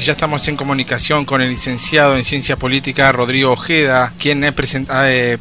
Y 0.00 0.02
ya 0.02 0.12
estamos 0.12 0.48
en 0.48 0.56
comunicación 0.56 1.26
con 1.26 1.42
el 1.42 1.50
licenciado 1.50 2.16
en 2.16 2.24
Ciencia 2.24 2.56
Política 2.56 3.12
Rodrigo 3.12 3.52
Ojeda, 3.52 4.14
quien 4.18 4.42
eh, 4.42 4.50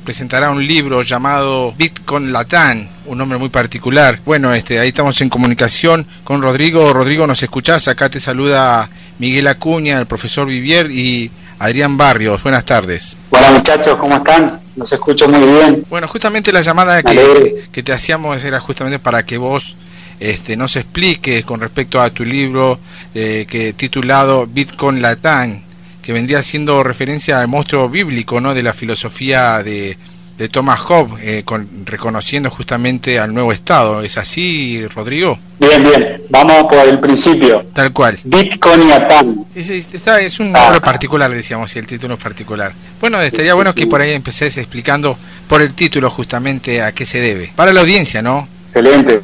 presentará 0.04 0.52
un 0.52 0.68
libro 0.68 1.02
llamado 1.02 1.74
Bitcoin 1.78 2.34
Latán, 2.34 2.90
un 3.06 3.18
nombre 3.18 3.38
muy 3.38 3.48
particular. 3.48 4.20
Bueno, 4.26 4.54
este, 4.54 4.78
ahí 4.80 4.90
estamos 4.90 5.22
en 5.22 5.30
comunicación 5.30 6.06
con 6.26 6.42
Rodrigo. 6.42 6.92
Rodrigo, 6.92 7.26
¿nos 7.26 7.42
escuchás? 7.42 7.88
Acá 7.88 8.10
te 8.10 8.20
saluda 8.20 8.90
Miguel 9.18 9.48
Acuña, 9.48 9.98
el 9.98 10.08
profesor 10.08 10.46
Vivier 10.46 10.92
y 10.92 11.32
Adrián 11.58 11.96
Barrios. 11.96 12.44
Buenas 12.44 12.66
tardes. 12.66 13.16
Hola 13.30 13.52
muchachos, 13.52 13.96
¿cómo 13.96 14.18
están? 14.18 14.60
Los 14.76 14.92
escucho 14.92 15.30
muy 15.30 15.40
bien. 15.40 15.86
Bueno, 15.90 16.06
justamente 16.10 16.52
la 16.52 16.60
llamada 16.60 17.02
que, 17.02 17.66
que 17.72 17.82
te 17.82 17.94
hacíamos 17.94 18.44
era 18.44 18.60
justamente 18.60 19.00
para 19.00 19.24
que 19.24 19.38
vos 19.38 19.78
este, 20.20 20.58
nos 20.58 20.76
explique 20.76 21.44
con 21.44 21.62
respecto 21.62 22.02
a 22.02 22.10
tu 22.10 22.26
libro 22.26 22.80
eh, 23.16 23.46
que 23.50 23.74
titulado 23.74 24.48
Bitcoin 24.48 25.02
Latán, 25.02 25.64
que 26.02 26.14
vendría 26.14 26.42
siendo 26.42 26.84
referencia 26.84 27.40
al 27.40 27.48
monstruo 27.48 27.90
bíblico 27.90 28.42
¿no? 28.42 28.54
de 28.54 28.64
la 28.64 28.74
filosofía 28.74 29.64
de, 29.64 29.98
de 30.40 30.48
Thomas 30.48 30.80
Hobbes, 30.80 31.22
eh, 31.22 31.44
reconociendo 31.86 32.50
justamente 32.50 33.20
al 33.20 33.34
nuevo 33.34 33.52
Estado. 33.52 34.02
¿Es 34.02 34.18
así, 34.18 34.86
Rodrigo? 34.88 35.38
Bien, 35.60 35.84
bien. 35.84 36.24
Vamos 36.30 36.64
por 36.64 36.88
el 36.88 36.98
principio. 37.00 37.66
Tal 37.74 37.92
cual. 37.92 38.18
Bitcoin 38.24 38.88
Latán. 38.88 39.46
Es, 39.54 39.70
es, 39.70 40.40
un 40.40 40.54
nombre 40.54 40.80
particular, 40.80 41.30
decíamos, 41.30 41.72
si 41.72 41.80
el 41.80 41.88
título 41.88 42.14
es 42.14 42.20
particular. 42.22 42.72
Bueno, 43.02 43.22
estaría 43.22 43.54
bueno 43.54 43.76
que 43.76 43.86
por 43.86 44.00
ahí 44.00 44.14
empecés 44.14 44.58
explicando 44.58 45.18
por 45.48 45.62
el 45.62 45.74
título 45.74 46.10
justamente 46.10 46.82
a 46.82 46.94
qué 46.94 47.06
se 47.06 47.20
debe. 47.20 47.52
Para 47.56 47.74
la 47.74 47.82
audiencia, 47.82 48.22
¿no? 48.22 48.48
Excelente. 48.68 49.22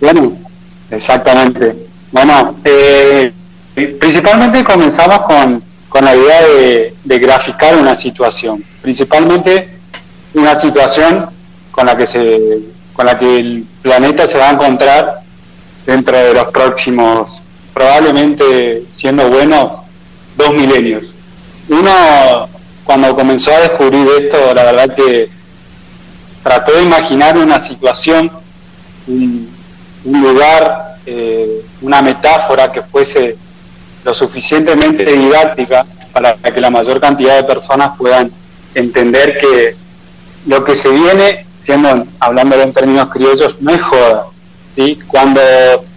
Bueno, 0.00 0.36
exactamente. 0.90 1.74
Bueno, 2.12 2.56
eh, 2.64 3.32
principalmente 3.74 4.64
comenzamos 4.64 5.20
con, 5.22 5.62
con 5.88 6.04
la 6.04 6.14
idea 6.14 6.42
de, 7.04 7.18
graficar 7.18 7.76
una 7.76 7.96
situación, 7.96 8.62
principalmente 8.82 9.70
una 10.34 10.54
situación 10.54 11.26
con 11.70 11.86
la 11.86 11.96
que 11.96 12.06
se, 12.06 12.58
con 12.92 13.06
la 13.06 13.18
que 13.18 13.38
el 13.38 13.66
planeta 13.82 14.26
se 14.26 14.38
va 14.38 14.50
a 14.50 14.52
encontrar 14.52 15.20
dentro 15.86 16.16
de 16.16 16.34
los 16.34 16.50
próximos, 16.50 17.40
probablemente 17.72 18.84
siendo 18.92 19.28
bueno, 19.28 19.84
dos 20.36 20.52
milenios. 20.52 21.14
Uno, 21.68 22.48
cuando 22.84 23.14
comenzó 23.16 23.52
a 23.52 23.60
descubrir 23.60 24.06
esto, 24.20 24.54
la 24.54 24.64
verdad 24.64 24.94
que 24.94 25.28
trató 26.42 26.72
de 26.76 26.82
imaginar 26.82 27.36
una 27.38 27.58
situación, 27.58 28.30
lugar, 30.12 30.96
eh, 31.06 31.62
una 31.82 32.02
metáfora 32.02 32.70
que 32.72 32.82
fuese 32.82 33.36
lo 34.04 34.14
suficientemente 34.14 35.04
didáctica 35.04 35.84
para 36.12 36.34
que 36.34 36.60
la 36.60 36.70
mayor 36.70 37.00
cantidad 37.00 37.36
de 37.36 37.44
personas 37.44 37.96
puedan 37.98 38.30
entender 38.74 39.38
que 39.40 39.76
lo 40.46 40.64
que 40.64 40.76
se 40.76 40.88
viene, 40.88 41.46
siendo 41.60 42.06
hablando 42.20 42.60
en 42.60 42.72
términos 42.72 43.08
criollos, 43.10 43.56
no 43.60 43.72
es 43.72 43.82
joda. 43.82 44.26
¿sí? 44.76 44.98
Cuando 45.06 45.40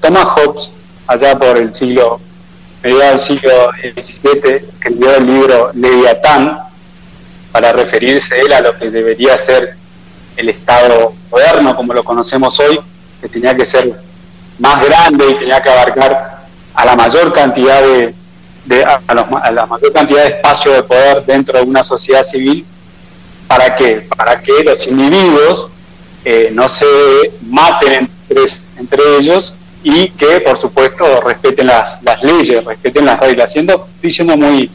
Thomas 0.02 0.26
Hobbes, 0.26 0.72
allá 1.08 1.38
por 1.38 1.58
el 1.58 1.74
siglo, 1.74 2.20
mediados 2.84 3.28
del 3.28 3.38
siglo 3.38 3.72
XVII, 3.82 4.56
escribió 4.74 5.16
el 5.16 5.26
libro 5.28 5.72
Leviatán, 5.74 6.60
para 7.52 7.74
referirse 7.74 8.40
él 8.40 8.54
a 8.54 8.62
lo 8.62 8.78
que 8.78 8.90
debería 8.90 9.38
ser 9.38 9.76
el 10.38 10.50
Estado 10.50 11.14
moderno 11.32 11.76
como 11.76 11.94
lo 11.94 12.04
conocemos 12.04 12.60
hoy, 12.60 12.80
que 13.22 13.30
tenía 13.30 13.56
que 13.56 13.66
ser 13.66 14.00
más 14.60 14.86
grande 14.86 15.26
y 15.30 15.36
tenía 15.36 15.62
que 15.62 15.70
abarcar 15.70 16.40
a 16.74 16.86
la 16.86 16.96
mayor 16.96 17.34
cantidad 17.34 17.82
de, 17.82 18.14
a, 18.86 19.52
la 19.52 19.66
mayor 19.66 19.92
cantidad 19.92 20.24
de 20.24 20.30
espacio 20.30 20.72
de 20.74 20.84
poder 20.84 21.26
dentro 21.26 21.58
de 21.58 21.66
una 21.66 21.84
sociedad 21.84 22.24
civil 22.24 22.66
para 23.48 23.76
qué 23.76 24.08
para 24.16 24.40
que 24.40 24.64
los 24.64 24.86
individuos 24.86 25.70
eh, 26.24 26.50
no 26.54 26.70
se 26.70 26.86
maten 27.48 28.10
entre, 28.30 28.46
entre 28.78 29.18
ellos 29.18 29.56
y 29.82 30.10
que 30.10 30.42
por 30.42 30.60
supuesto 30.60 31.22
respeten 31.22 31.68
las, 31.68 32.02
las 32.04 32.22
leyes 32.22 32.64
respeten 32.64 33.06
las 33.06 33.20
reglas. 33.20 33.52
Siendo 33.52 33.88
estoy 33.96 34.12
siendo 34.12 34.38
muy 34.38 34.70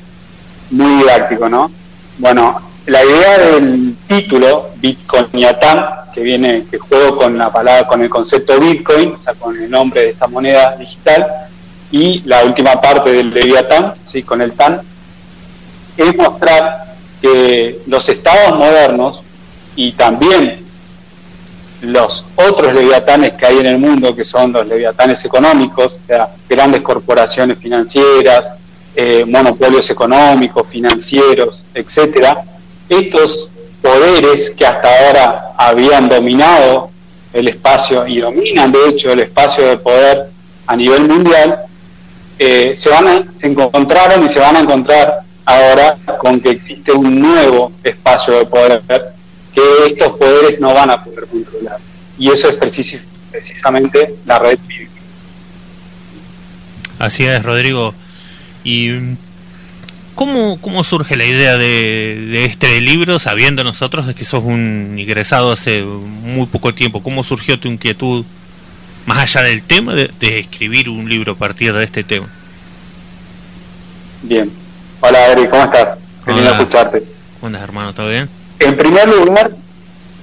muy 0.70 0.98
didáctico 1.02 1.48
no 1.48 1.70
bueno 2.18 2.60
la 2.86 3.04
idea 3.04 3.38
del 3.38 3.96
título 4.08 4.70
Bitcoin 4.76 5.26
que 6.14 6.22
viene, 6.22 6.64
que 6.70 6.78
juego 6.78 7.16
con 7.16 7.36
la 7.36 7.52
palabra, 7.52 7.86
con 7.86 8.00
el 8.02 8.08
concepto 8.08 8.58
Bitcoin, 8.60 9.14
o 9.14 9.18
sea, 9.18 9.34
con 9.34 9.56
el 9.60 9.68
nombre 9.68 10.02
de 10.02 10.08
esta 10.10 10.28
moneda 10.28 10.76
digital, 10.76 11.26
y 11.90 12.22
la 12.24 12.44
última 12.44 12.80
parte 12.80 13.12
del 13.12 13.32
Leviatán, 13.32 13.94
¿sí? 14.04 14.22
con 14.22 14.40
el 14.40 14.52
TAN, 14.52 14.80
es 15.96 16.16
mostrar 16.16 16.94
que 17.20 17.80
los 17.86 18.08
estados 18.08 18.58
modernos 18.58 19.22
y 19.76 19.92
también 19.92 20.64
los 21.82 22.24
otros 22.36 22.72
leviatanes 22.72 23.34
que 23.34 23.46
hay 23.46 23.58
en 23.58 23.66
el 23.66 23.78
mundo, 23.78 24.14
que 24.14 24.24
son 24.24 24.52
los 24.52 24.66
leviatanes 24.66 25.24
económicos, 25.24 25.94
o 25.94 26.06
sea, 26.06 26.30
grandes 26.48 26.80
corporaciones 26.82 27.58
financieras, 27.58 28.54
eh, 28.96 29.24
monopolios 29.26 29.90
económicos, 29.90 30.68
financieros, 30.68 31.64
etcétera, 31.74 32.42
estos 32.88 33.50
poderes 33.84 34.50
que 34.56 34.64
hasta 34.64 34.88
ahora 34.88 35.52
habían 35.58 36.08
dominado 36.08 36.90
el 37.34 37.48
espacio 37.48 38.06
y 38.06 38.18
dominan 38.18 38.72
de 38.72 38.88
hecho 38.88 39.12
el 39.12 39.20
espacio 39.20 39.66
de 39.66 39.76
poder 39.76 40.30
a 40.66 40.74
nivel 40.74 41.06
mundial, 41.06 41.58
eh, 42.38 42.74
se, 42.78 42.88
van 42.88 43.06
a, 43.06 43.24
se 43.38 43.46
encontraron 43.46 44.24
y 44.24 44.30
se 44.30 44.38
van 44.38 44.56
a 44.56 44.60
encontrar 44.60 45.20
ahora 45.44 45.98
con 46.18 46.40
que 46.40 46.52
existe 46.52 46.92
un 46.92 47.20
nuevo 47.20 47.72
espacio 47.82 48.38
de 48.38 48.46
poder 48.46 48.82
que 49.52 49.62
estos 49.86 50.16
poderes 50.16 50.58
no 50.58 50.72
van 50.72 50.90
a 50.90 51.04
poder 51.04 51.26
controlar. 51.26 51.78
Y 52.18 52.30
eso 52.30 52.48
es 52.48 52.54
precisamente 52.54 54.14
la 54.24 54.38
red 54.38 54.58
Así 56.98 57.26
es, 57.26 57.42
Rodrigo. 57.42 57.92
Y 58.64 58.92
¿Cómo, 60.14 60.58
¿Cómo 60.60 60.84
surge 60.84 61.16
la 61.16 61.24
idea 61.24 61.56
de, 61.56 62.44
este 62.44 62.80
libro, 62.80 63.18
sabiendo 63.18 63.64
nosotros 63.64 64.14
que 64.14 64.24
sos 64.24 64.44
un 64.44 64.94
ingresado 64.96 65.50
hace 65.50 65.82
muy 65.82 66.46
poco 66.46 66.72
tiempo? 66.72 67.02
¿Cómo 67.02 67.24
surgió 67.24 67.58
tu 67.58 67.66
inquietud, 67.66 68.24
más 69.06 69.18
allá 69.18 69.42
del 69.42 69.62
tema, 69.64 69.94
de, 69.94 70.10
escribir 70.20 70.88
un 70.88 71.08
libro 71.08 71.32
a 71.32 71.34
partir 71.34 71.72
de 71.72 71.82
este 71.82 72.04
tema? 72.04 72.28
Bien. 74.22 74.50
Hola, 75.00 75.32
Ari, 75.32 75.48
¿cómo 75.48 75.64
estás? 75.64 75.98
Qué 76.24 76.42
escucharte. 76.42 77.02
¿Cómo 77.40 77.56
hermano? 77.56 77.92
¿Todo 77.92 78.08
bien? 78.08 78.28
En 78.60 78.76
primer 78.76 79.08
lugar, 79.08 79.50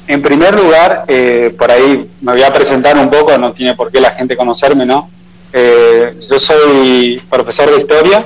en 0.07 0.21
primer 0.21 0.55
lugar 0.55 1.03
eh, 1.09 1.53
por 1.57 1.69
ahí 1.69 2.09
me 2.21 2.31
voy 2.31 2.43
a 2.43 2.53
presentar 2.53 2.97
un 2.97 3.09
poco, 3.09 3.37
no 3.37 3.51
tiene 3.51 3.75
por 3.75 3.91
qué 3.91 3.99
la 3.99 4.11
gente 4.11 4.37
conocerme, 4.37 4.85
¿no? 4.85 5.09
Eh, 5.51 6.17
yo 6.29 6.39
soy 6.39 7.21
profesor 7.29 7.69
de 7.69 7.81
historia 7.81 8.25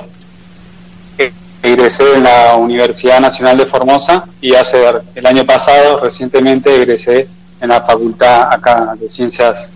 egresé 1.62 2.14
en 2.14 2.24
la 2.24 2.56
Universidad 2.56 3.20
Nacional 3.20 3.58
de 3.58 3.66
Formosa 3.66 4.24
y 4.40 4.54
hace 4.54 4.84
el 5.14 5.26
año 5.26 5.44
pasado, 5.44 6.00
recientemente, 6.00 6.74
egresé 6.74 7.28
en 7.60 7.68
la 7.68 7.82
Facultad 7.82 8.52
acá 8.52 8.94
de 8.98 9.08
Ciencias 9.08 9.72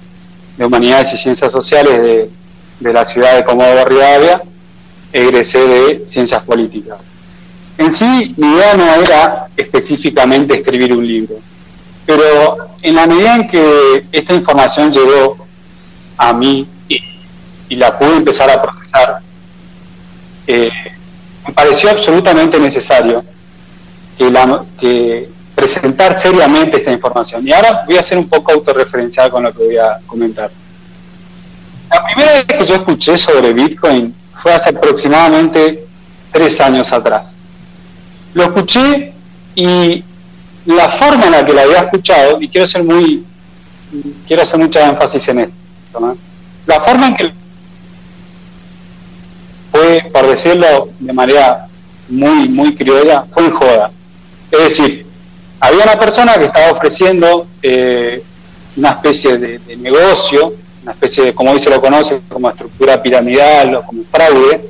de 0.57 0.65
Humanidades 0.65 1.13
y 1.15 1.17
Ciencias 1.17 1.53
Sociales 1.53 2.03
de, 2.03 2.31
de 2.81 2.93
la 2.93 3.05
ciudad 3.05 3.37
de 3.37 3.45
Comodoro 3.45 3.85
Rivadavia, 3.85 4.43
egresé 5.13 5.59
de 5.67 6.07
Ciencias 6.07 6.43
Políticas. 6.43 6.99
En 7.79 7.91
sí, 7.91 8.35
mi 8.37 8.53
idea 8.53 8.75
no 8.75 8.85
era 9.03 9.47
específicamente 9.57 10.59
escribir 10.59 10.93
un 10.93 11.07
libro, 11.07 11.37
pero 12.05 12.69
en 12.83 12.95
la 12.95 13.07
medida 13.07 13.37
en 13.37 13.49
que 13.49 14.07
esta 14.13 14.35
información 14.35 14.93
llegó 14.93 15.37
a 16.17 16.33
mí 16.33 16.67
y, 16.89 17.77
la 17.77 17.97
pude 17.97 18.17
empezar 18.17 18.51
a 18.51 18.61
procesar, 18.61 19.21
eh, 20.47 20.71
me 21.47 21.55
pareció 21.55 21.91
absolutamente 21.91 22.59
necesario 22.59 23.25
que, 24.17 24.31
la, 24.31 24.65
presentar 25.55 26.15
seriamente 26.15 26.79
esta 26.79 26.93
información. 26.93 27.47
Y 27.47 27.53
ahora 27.53 27.85
voy 27.87 27.97
a 27.97 28.03
ser 28.03 28.19
un 28.19 28.29
poco 28.29 28.53
autorreferencial 28.53 29.31
con 29.31 29.43
lo 29.43 29.53
que 29.53 29.65
voy 29.65 29.77
a 29.77 29.99
comentar. 30.07 30.51
La 31.91 32.05
primera 32.05 32.33
vez 32.33 32.45
que 32.45 32.67
yo 32.67 32.77
escuché 32.77 33.19
sobre 33.19 33.53
Bitcoin 33.53 34.15
fue 34.43 34.53
hace 34.53 34.71
aproximadamente 34.71 35.87
tres 36.33 36.61
años 36.61 36.93
atrás. 36.93 37.37
Lo 38.33 38.45
escuché 38.45 39.13
y 39.55 40.05
la 40.67 40.89
forma 40.89 41.27
en 41.27 41.33
la 41.33 41.45
que 41.45 41.53
lo 41.53 41.61
había 41.61 41.81
escuchado, 41.81 42.41
y 42.41 42.49
quiero 42.49 42.67
ser 42.67 42.85
muy, 42.85 43.25
quiero 44.27 44.43
hacer 44.43 44.59
mucha 44.59 44.89
énfasis 44.89 45.29
en 45.29 45.41
esto, 45.41 46.17
la 46.67 46.81
forma 46.81 47.09
en 47.09 47.17
que 47.17 47.33
por 50.13 50.27
decirlo 50.27 50.89
de 50.99 51.13
manera 51.13 51.67
muy, 52.09 52.49
muy 52.49 52.75
criolla, 52.75 53.25
fue 53.33 53.45
en 53.45 53.51
joda. 53.53 53.91
Es 54.51 54.59
decir, 54.59 55.07
había 55.61 55.85
una 55.85 55.99
persona 55.99 56.35
que 56.35 56.47
estaba 56.47 56.73
ofreciendo 56.73 57.47
eh, 57.63 58.23
una 58.77 58.91
especie 58.91 59.39
de, 59.39 59.61
negocio, 59.77 60.55
una 60.83 60.93
especie 60.93 61.25
de, 61.25 61.35
como 61.35 61.53
hoy 61.53 61.61
se 61.61 61.71
lo 61.71 61.81
conoce, 61.81 62.21
como 62.29 62.51
estructura 62.51 63.03
piramidal 63.03 63.75
o 63.77 63.83
como 63.83 64.03
fraude, 64.11 64.67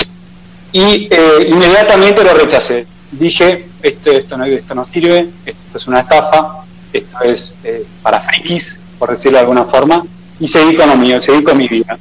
y 0.73 1.09
eh, 1.11 1.47
inmediatamente 1.49 2.23
lo 2.23 2.35
rechacé. 2.35 2.87
Dije, 3.11 3.67
esto, 3.83 4.11
esto, 4.11 4.37
no, 4.37 4.45
esto 4.45 4.75
no 4.75 4.85
sirve, 4.85 5.29
esto 5.47 5.79
es 5.79 5.87
una 5.87 6.01
estafa, 6.01 6.65
esto 6.93 7.19
es 7.25 7.55
eh, 7.65 7.85
para 8.03 8.21
frikis, 8.21 8.79
por 8.99 9.11
decirlo 9.11 9.39
de 9.39 9.43
alguna 9.43 9.65
forma, 9.65 10.05
y 10.39 10.49
seguí 10.49 10.77
con 10.77 10.89
lo 10.89 10.97
mío, 10.97 11.21
seguí 11.21 11.43
con 11.43 11.57
mi 11.57 11.69
vida. 11.69 11.99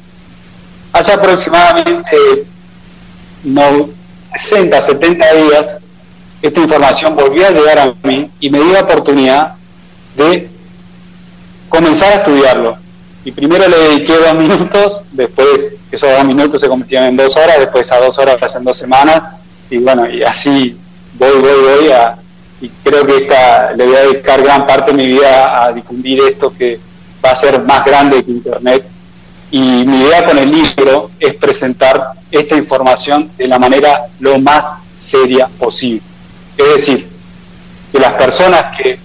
Hace 0.91 1.13
aproximadamente 1.13 2.17
no, 3.43 3.89
60, 4.35 4.79
70 4.79 5.33
días, 5.33 5.77
esta 6.41 6.59
información 6.59 7.15
volvió 7.15 7.47
a 7.47 7.51
llegar 7.51 7.79
a 7.79 7.93
mí 8.03 8.29
y 8.39 8.49
me 8.49 8.59
dio 8.59 8.73
la 8.73 8.81
oportunidad 8.81 9.55
de 10.15 10.49
comenzar 11.67 12.11
a 12.13 12.15
estudiarlo. 12.15 12.77
Y 13.25 13.31
primero 13.31 13.67
le 13.67 13.77
dediqué 13.77 14.13
dos 14.17 14.35
minutos, 14.35 15.01
después 15.11 15.73
esos 15.91 16.09
dos 16.09 16.25
minutos 16.25 16.61
se 16.61 16.67
convirtieron 16.67 17.09
en 17.09 17.17
dos 17.17 17.35
horas, 17.35 17.59
después 17.59 17.91
a 17.91 17.99
dos 17.99 18.17
horas 18.17 18.55
en 18.55 18.63
dos 18.63 18.77
semanas, 18.77 19.21
y 19.69 19.77
bueno, 19.77 20.09
y 20.09 20.23
así 20.23 20.77
voy, 21.17 21.39
voy, 21.39 21.81
voy 21.81 21.91
a, 21.91 22.17
y 22.61 22.69
creo 22.83 23.05
que 23.05 23.17
esta, 23.17 23.73
le 23.73 23.85
voy 23.85 23.95
a 23.95 24.01
dedicar 24.01 24.41
gran 24.41 24.65
parte 24.65 24.91
de 24.91 24.97
mi 24.97 25.07
vida 25.07 25.63
a 25.63 25.71
difundir 25.71 26.21
esto 26.21 26.53
que 26.55 26.79
va 27.23 27.31
a 27.31 27.35
ser 27.35 27.61
más 27.63 27.83
grande 27.85 28.23
que 28.23 28.31
Internet. 28.31 28.85
Y 29.51 29.59
mi 29.59 30.01
idea 30.01 30.25
con 30.25 30.37
el 30.37 30.51
libro 30.51 31.09
es 31.19 31.33
presentar 31.35 32.13
esta 32.31 32.55
información 32.55 33.31
de 33.37 33.47
la 33.47 33.57
manera 33.57 34.07
lo 34.19 34.39
más 34.39 34.75
seria 34.93 35.47
posible. 35.47 36.01
Es 36.57 36.67
decir, 36.75 37.07
que 37.91 37.99
las 37.99 38.13
personas 38.13 38.77
que 38.77 38.99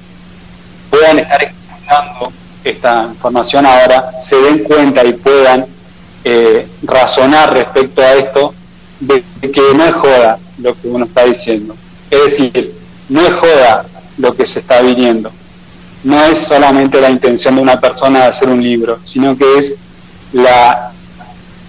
puedan 0.91 1.19
estar 1.19 1.43
escuchando 1.43 2.33
esta 2.63 3.05
información 3.05 3.67
ahora 3.67 4.13
se 4.21 4.37
den 4.37 4.59
cuenta 4.65 5.05
y 5.05 5.13
puedan 5.15 5.67
eh, 6.25 6.67
razonar 6.83 7.53
respecto 7.53 8.03
a 8.03 8.15
esto 8.15 8.55
de, 9.01 9.23
que 9.41 9.63
no 9.75 9.85
es 9.85 9.93
joda 9.93 10.39
lo 10.59 10.75
que 10.75 10.89
uno 10.89 11.05
está 11.05 11.25
diciendo. 11.25 11.75
Es 12.11 12.25
decir, 12.25 12.75
no 13.09 13.21
es 13.21 13.33
joda 13.35 13.87
lo 14.19 14.35
que 14.35 14.47
se 14.47 14.61
está 14.61 14.81
viniendo. 14.81 15.31
No 16.03 16.23
es 16.25 16.39
solamente 16.39 17.01
la 17.01 17.11
intención 17.11 17.57
de 17.57 17.63
una 17.63 17.81
persona 17.81 18.21
de 18.21 18.27
hacer 18.27 18.49
un 18.49 18.63
libro, 18.63 18.99
sino 19.05 19.37
que 19.37 19.59
es 19.59 19.75
la 20.35 20.91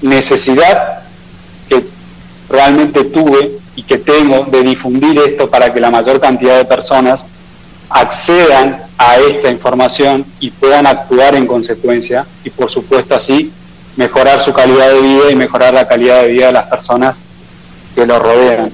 necesidad 0.02 1.04
que 1.70 1.86
realmente 2.50 3.06
tuve 3.06 3.52
y 3.76 3.84
que 3.84 4.00
tengo 4.00 4.46
de 4.46 4.64
difundir 4.64 5.18
esto 5.20 5.50
para 5.50 5.72
que 5.72 5.80
la 5.80 5.92
mayor 5.92 6.20
cantidad 6.20 6.58
de 6.58 6.66
personas 6.66 7.24
accedan 7.90 8.84
a 8.98 9.18
esta 9.18 9.52
información 9.52 10.26
y 10.40 10.50
puedan 10.50 10.88
actuar 10.88 11.36
en 11.36 11.46
consecuencia 11.46 12.26
y 12.44 12.50
por 12.50 12.72
supuesto 12.72 13.16
así 13.16 13.52
mejorar 13.96 14.42
su 14.42 14.52
calidad 14.52 14.90
de 14.90 15.02
vida 15.02 15.32
y 15.32 15.36
mejorar 15.36 15.74
la 15.74 15.88
calidad 15.88 16.24
de 16.24 16.30
vida 16.30 16.48
de 16.48 16.54
las 16.54 16.68
personas 16.68 17.20
que 17.94 18.06
lo 18.06 18.18
rodean. 18.18 18.72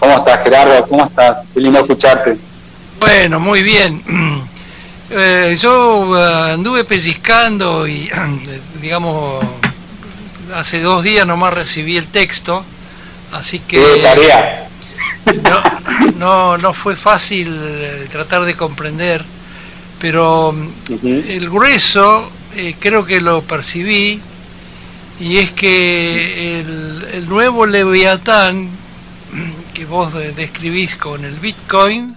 ¿Cómo 0.00 0.16
estás 0.16 0.42
Gerardo? 0.42 0.86
¿Cómo 0.88 1.04
estás? 1.04 1.38
Qué 1.54 1.60
lindo 1.60 1.78
escucharte. 1.78 2.36
Bueno, 3.00 3.38
muy 3.38 3.62
bien. 3.62 4.02
Eh, 5.08 5.56
yo 5.60 6.18
eh, 6.18 6.52
anduve 6.54 6.84
pellizcando 6.84 7.86
y, 7.86 8.10
digamos, 8.82 9.44
hace 10.54 10.80
dos 10.80 11.04
días 11.04 11.26
nomás 11.26 11.54
recibí 11.54 11.96
el 11.96 12.08
texto, 12.08 12.64
así 13.32 13.60
que... 13.60 14.00
tarea? 14.02 14.68
No, 16.18 16.56
no, 16.58 16.72
fue 16.72 16.96
fácil 16.96 17.56
eh, 17.60 18.08
tratar 18.10 18.44
de 18.44 18.54
comprender, 18.54 19.24
pero 20.00 20.54
el 20.88 21.50
grueso 21.50 22.30
creo 22.80 23.04
que 23.04 23.20
lo 23.20 23.42
percibí 23.42 24.20
y 25.20 25.36
es 25.38 25.52
que 25.52 26.60
el, 26.60 27.28
nuevo 27.28 27.66
Leviatán 27.66 28.68
que 29.74 29.84
vos 29.84 30.12
describís 30.36 30.96
con 30.96 31.24
el 31.24 31.34
Bitcoin 31.34 32.15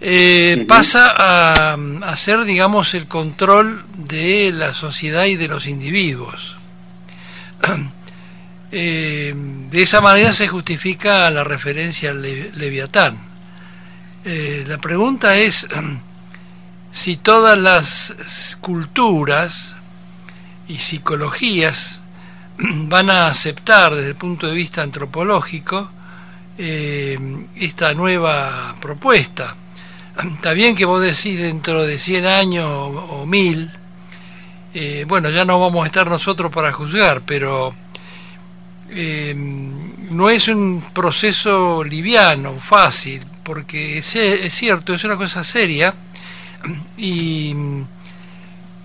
eh, 0.00 0.64
pasa 0.68 1.12
a, 1.16 1.74
a, 1.74 2.16
ser, 2.16 2.44
digamos, 2.44 2.94
el 2.94 3.08
control 3.08 3.84
de 3.96 4.52
la 4.52 4.72
sociedad 4.72 5.24
y 5.24 5.36
de 5.36 5.48
los 5.48 5.66
individuos. 5.66 6.56
Eh, 8.70 9.32
de 9.34 9.80
esa 9.80 10.02
manera 10.02 10.34
se 10.34 10.46
justifica 10.46 11.30
la 11.30 11.42
referencia 11.42 12.10
al 12.10 12.20
Leviatán. 12.20 13.16
Eh, 14.26 14.62
la 14.66 14.76
pregunta 14.76 15.36
es 15.38 15.66
si 16.90 17.16
todas 17.16 17.58
las 17.58 18.58
culturas 18.60 19.74
y 20.68 20.80
psicologías 20.80 22.02
van 22.58 23.08
a 23.08 23.28
aceptar 23.28 23.94
desde 23.94 24.10
el 24.10 24.16
punto 24.16 24.46
de 24.46 24.52
vista 24.52 24.82
antropológico 24.82 25.90
esta 26.58 27.94
nueva 27.94 28.76
propuesta. 28.82 29.56
Está 30.18 30.52
bien 30.52 30.74
que 30.74 30.84
vos 30.84 31.00
decís 31.00 31.38
dentro 31.38 31.86
de 31.86 31.98
100 31.98 32.26
años 32.26 32.66
o, 32.68 33.24
1000, 33.24 33.70
eh, 34.74 35.04
bueno, 35.06 35.30
ya 35.30 35.44
no 35.44 35.60
vamos 35.60 35.84
a 35.84 35.86
estar 35.86 36.08
nosotros 36.08 36.52
para 36.52 36.72
juzgar, 36.72 37.22
pero 37.24 37.72
eh, 38.90 39.32
no 39.36 40.28
es 40.28 40.48
un 40.48 40.82
proceso 40.92 41.84
liviano, 41.84 42.54
fácil, 42.58 43.22
porque 43.44 43.98
es, 43.98 44.16
es 44.16 44.54
cierto, 44.54 44.92
es 44.92 45.04
una 45.04 45.16
cosa 45.16 45.44
seria 45.44 45.94
y 46.96 47.54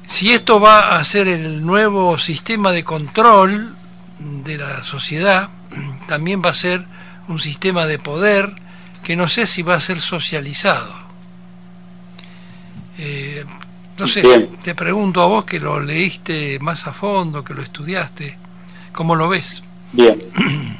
si 0.05 0.31
esto 0.31 0.59
va 0.59 0.97
a 0.97 1.03
ser 1.03 1.27
el 1.27 1.65
nuevo 1.65 2.17
sistema 2.19 2.71
de 2.71 2.83
control 2.83 3.75
de 4.19 4.57
la 4.57 4.83
sociedad, 4.83 5.49
también 6.07 6.43
va 6.45 6.51
a 6.51 6.55
ser 6.55 6.85
un 7.27 7.39
sistema 7.39 7.87
de 7.87 7.97
poder 7.97 8.53
que 9.03 9.15
no 9.15 9.27
sé 9.27 9.47
si 9.47 9.63
va 9.63 9.75
a 9.75 9.79
ser 9.79 9.99
socializado. 9.99 11.02
Eh, 12.97 13.43
no 13.97 14.07
sé, 14.07 14.49
te 14.63 14.75
pregunto 14.75 15.21
a 15.21 15.27
vos 15.27 15.45
que 15.45 15.59
lo 15.59 15.79
leíste 15.79 16.59
más 16.59 16.87
a 16.87 16.93
fondo, 16.93 17.43
que 17.43 17.53
lo 17.53 17.61
estudiaste, 17.61 18.37
¿cómo 18.91 19.15
lo 19.15 19.29
ves? 19.29 19.63
Bien. 19.91 20.21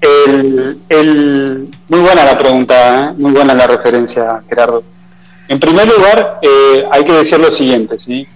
El, 0.00 1.68
muy 1.88 2.00
buena 2.00 2.24
la 2.24 2.38
pregunta, 2.38 3.10
¿eh? 3.10 3.14
muy 3.16 3.32
buena 3.32 3.54
la 3.54 3.66
referencia, 3.66 4.42
Gerardo. 4.48 4.84
En 5.48 5.58
primer 5.58 5.88
lugar, 5.88 6.38
eh, 6.40 6.86
hay 6.90 7.04
que 7.04 7.12
decir 7.12 7.40
lo 7.40 7.50
siguiente, 7.50 7.98
¿sí? 7.98 8.26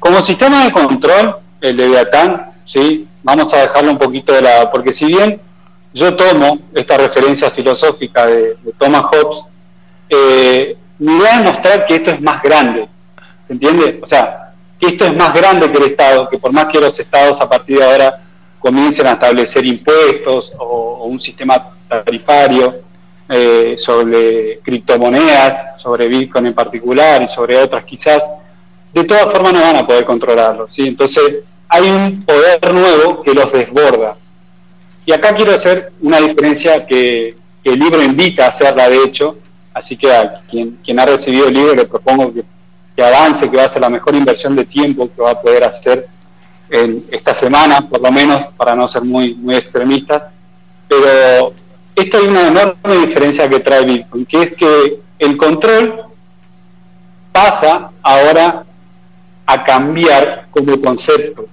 Como 0.00 0.20
sistema 0.20 0.64
de 0.64 0.72
control, 0.72 1.36
el 1.60 1.76
Leviatán, 1.76 2.50
¿sí? 2.64 3.06
vamos 3.22 3.52
a 3.54 3.58
dejarlo 3.58 3.92
un 3.92 3.98
poquito 3.98 4.32
de 4.32 4.42
lado, 4.42 4.70
porque 4.70 4.92
si 4.92 5.06
bien 5.06 5.40
yo 5.92 6.14
tomo 6.14 6.58
esta 6.74 6.96
referencia 6.96 7.50
filosófica 7.50 8.26
de, 8.26 8.56
Thomas 8.78 9.04
Hobbes, 9.04 9.44
eh, 10.08 10.76
mi 11.02 11.16
idea 11.16 11.40
es 11.40 11.44
mostrar 11.44 11.86
que 11.86 11.96
esto 11.96 12.10
es 12.10 12.20
más 12.20 12.42
grande, 12.42 12.88
¿se 13.46 13.52
entiende? 13.52 13.98
O 14.02 14.06
sea, 14.06 14.52
que 14.78 14.86
esto 14.86 15.04
es 15.04 15.16
más 15.16 15.34
grande 15.34 15.70
que 15.70 15.78
el 15.78 15.84
Estado, 15.90 16.28
que 16.28 16.38
por 16.38 16.52
más 16.52 16.66
que 16.66 16.80
los 16.80 16.98
Estados 16.98 17.40
a 17.40 17.48
partir 17.48 17.78
de 17.78 17.84
ahora 17.84 18.20
comiencen 18.58 19.06
a 19.08 19.12
establecer 19.12 19.66
impuestos 19.66 20.52
o, 20.58 21.04
un 21.04 21.18
sistema 21.18 21.70
tarifario 21.88 22.76
eh, 23.28 23.74
sobre 23.76 24.60
criptomonedas, 24.60 25.66
sobre 25.78 26.06
Bitcoin 26.06 26.46
en 26.46 26.54
particular 26.54 27.22
y 27.22 27.28
sobre 27.28 27.58
otras 27.58 27.84
quizás, 27.84 28.22
de 28.92 29.04
todas 29.04 29.24
formas 29.32 29.52
no 29.52 29.60
van 29.60 29.76
a 29.76 29.86
poder 29.86 30.04
controlarlo. 30.04 30.70
¿sí? 30.70 30.86
Entonces 30.86 31.38
hay 31.68 31.90
un 31.90 32.24
poder 32.24 32.72
nuevo 32.72 33.22
que 33.22 33.34
los 33.34 33.50
desborda. 33.50 34.16
Y 35.04 35.12
acá 35.12 35.34
quiero 35.34 35.52
hacer 35.52 35.92
una 36.00 36.20
diferencia 36.20 36.86
que, 36.86 37.34
el 37.64 37.78
libro 37.78 38.02
invita 38.02 38.46
a 38.46 38.48
hacerla, 38.48 38.88
de 38.88 39.04
hecho, 39.04 39.36
así 39.74 39.96
que 39.96 40.12
a 40.12 40.40
quien, 40.48 40.78
quien 40.84 41.00
ha 41.00 41.06
recibido 41.06 41.48
el 41.48 41.54
libro 41.54 41.74
le 41.74 41.84
propongo 41.84 42.32
que, 42.32 42.44
que 42.94 43.04
avance, 43.04 43.50
que 43.50 43.56
va 43.56 43.64
a 43.64 43.68
ser 43.68 43.82
la 43.82 43.88
mejor 43.88 44.14
inversión 44.14 44.54
de 44.54 44.64
tiempo 44.64 45.08
que 45.14 45.22
va 45.22 45.32
a 45.32 45.40
poder 45.40 45.64
hacer 45.64 46.08
en 46.70 47.04
esta 47.10 47.34
semana, 47.34 47.88
por 47.88 48.00
lo 48.00 48.10
menos, 48.10 48.46
para 48.56 48.74
no 48.74 48.88
ser 48.88 49.02
muy, 49.02 49.34
muy 49.34 49.56
extremista. 49.56 50.32
Pero 50.88 51.52
esto 51.94 52.18
hay 52.18 52.26
una 52.26 52.48
enorme 52.48 53.06
diferencia 53.06 53.48
que 53.48 53.60
trae 53.60 53.84
Bitcoin, 53.84 54.24
que 54.24 54.42
es 54.42 54.52
que 54.52 55.00
el 55.18 55.36
control 55.36 56.06
pasa 57.30 57.90
ahora 58.02 58.64
a 59.46 59.64
cambiar 59.64 60.46
como 60.50 60.80
concepto. 60.80 61.46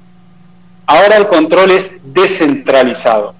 Ahora 0.85 1.17
el 1.17 1.27
control 1.27 1.71
es 1.71 1.97
descentralizado. 2.01 3.35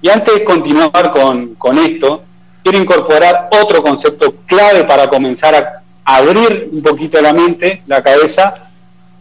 Y 0.00 0.10
antes 0.10 0.34
de 0.34 0.44
continuar 0.44 1.12
con, 1.12 1.78
esto, 1.78 2.22
quiero 2.68 2.82
incorporar 2.82 3.48
otro 3.62 3.82
concepto 3.82 4.34
clave 4.44 4.84
para 4.84 5.08
comenzar 5.08 5.54
a 5.54 5.82
abrir 6.04 6.68
un 6.70 6.82
poquito 6.82 7.18
la 7.18 7.32
mente, 7.32 7.82
la 7.86 8.02
cabeza, 8.02 8.68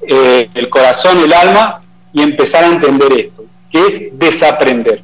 eh, 0.02 0.50
el 0.54 0.68
corazón, 0.70 1.20
el 1.20 1.32
alma, 1.32 1.82
y 2.12 2.24
empezar 2.24 2.66
a 2.66 2.68
entender 2.68 3.14
esto, 3.14 3.46
que 3.72 3.86
es 3.88 4.20
desaprender. 4.20 5.02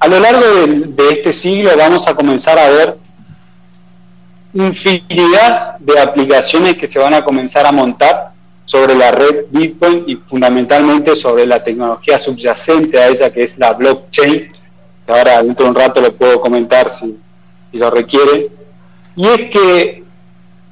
A 0.00 0.08
lo 0.08 0.18
largo 0.18 0.42
de 0.44 1.08
este 1.10 1.32
siglo 1.32 1.70
vamos 1.76 2.08
a 2.08 2.16
comenzar 2.16 2.58
a 2.58 2.68
ver 2.68 2.96
infinidad 4.52 5.76
de 5.78 6.00
aplicaciones 6.00 6.76
que 6.76 6.88
se 6.88 6.98
van 6.98 7.14
a 7.14 7.22
comenzar 7.22 7.64
a 7.64 7.72
montar 7.72 8.32
sobre 8.64 8.96
la 8.96 9.12
red 9.12 9.44
Bitcoin 9.50 10.02
y 10.08 10.16
fundamentalmente 10.16 11.14
sobre 11.14 11.46
la 11.46 11.62
tecnología 11.62 12.18
subyacente 12.18 12.98
a 12.98 13.06
ella 13.06 13.32
que 13.32 13.44
es 13.44 13.56
la 13.56 13.72
blockchain, 13.72 14.50
ahora 15.06 15.42
dentro 15.44 15.64
de 15.64 15.70
un 15.70 15.76
rato 15.76 16.00
lo 16.00 16.12
puedo 16.12 16.40
comentar 16.40 16.90
si, 16.90 17.16
si 17.70 17.78
lo 17.78 17.90
requiere. 17.90 18.50
Y 19.16 19.26
es 19.26 19.50
que 19.50 20.04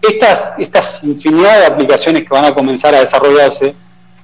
estas, 0.03 0.51
estas 0.59 1.03
infinidad 1.03 1.61
de 1.61 1.67
aplicaciones 1.67 2.25
que 2.25 2.29
van 2.31 2.45
a 2.45 2.55
comenzar 2.55 2.95
a 2.95 3.01
desarrollarse, 3.01 3.75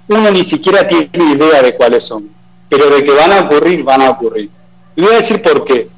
uno 0.09 0.31
ni 0.31 0.45
siquiera 0.45 0.87
tiene 0.87 1.33
idea 1.33 1.63
de 1.63 1.75
cuáles 1.75 2.05
son, 2.05 2.29
pero 2.69 2.91
de 2.91 3.05
que 3.05 3.13
van 3.13 3.33
a 3.33 3.41
ocurrir, 3.41 3.83
van 3.83 4.03
a 4.03 4.11
ocurrir. 4.11 4.51
Y 4.97 5.03
voy 5.03 5.13
a 5.13 5.19
decir 5.19 5.41
por 5.41 5.65
qué. 5.65 5.89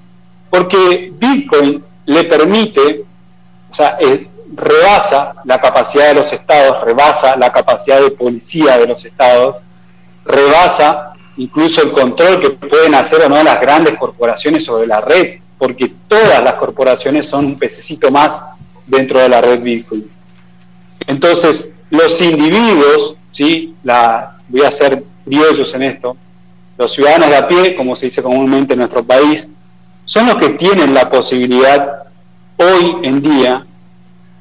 Porque 0.50 1.12
Bitcoin 1.14 1.82
le 2.04 2.24
permite, 2.24 3.04
o 3.70 3.74
sea, 3.74 3.96
es, 3.98 4.30
rebasa 4.54 5.34
la 5.44 5.60
capacidad 5.60 6.08
de 6.08 6.14
los 6.14 6.32
estados, 6.32 6.84
rebasa 6.84 7.36
la 7.36 7.50
capacidad 7.50 8.00
de 8.00 8.10
policía 8.10 8.76
de 8.78 8.86
los 8.86 9.04
estados, 9.04 9.58
rebasa 10.24 11.12
incluso 11.38 11.82
el 11.82 11.92
control 11.92 12.40
que 12.40 12.50
pueden 12.50 12.94
hacer 12.94 13.22
o 13.22 13.28
no 13.28 13.42
las 13.42 13.60
grandes 13.60 13.96
corporaciones 13.96 14.64
sobre 14.64 14.86
la 14.86 15.00
red, 15.00 15.40
porque 15.62 15.92
todas 16.08 16.42
las 16.42 16.54
corporaciones 16.54 17.24
son 17.28 17.44
un 17.44 17.56
pececito 17.56 18.10
más 18.10 18.42
dentro 18.84 19.20
de 19.20 19.28
la 19.28 19.40
red 19.40 19.62
Bitcoin. 19.62 20.10
Entonces, 21.06 21.68
los 21.88 22.20
individuos, 22.20 23.14
¿sí? 23.30 23.72
voy 24.48 24.62
a 24.62 24.72
ser 24.72 25.04
criollos 25.24 25.72
en 25.74 25.82
esto, 25.84 26.16
los 26.76 26.92
ciudadanos 26.92 27.28
de 27.28 27.36
a 27.36 27.46
pie, 27.46 27.76
como 27.76 27.94
se 27.94 28.06
dice 28.06 28.24
comúnmente 28.24 28.72
en 28.72 28.80
nuestro 28.80 29.04
país, 29.04 29.46
son 30.04 30.26
los 30.26 30.34
que 30.34 30.48
tienen 30.48 30.94
la 30.94 31.08
posibilidad 31.08 32.06
hoy 32.56 32.96
en 33.04 33.22
día 33.22 33.64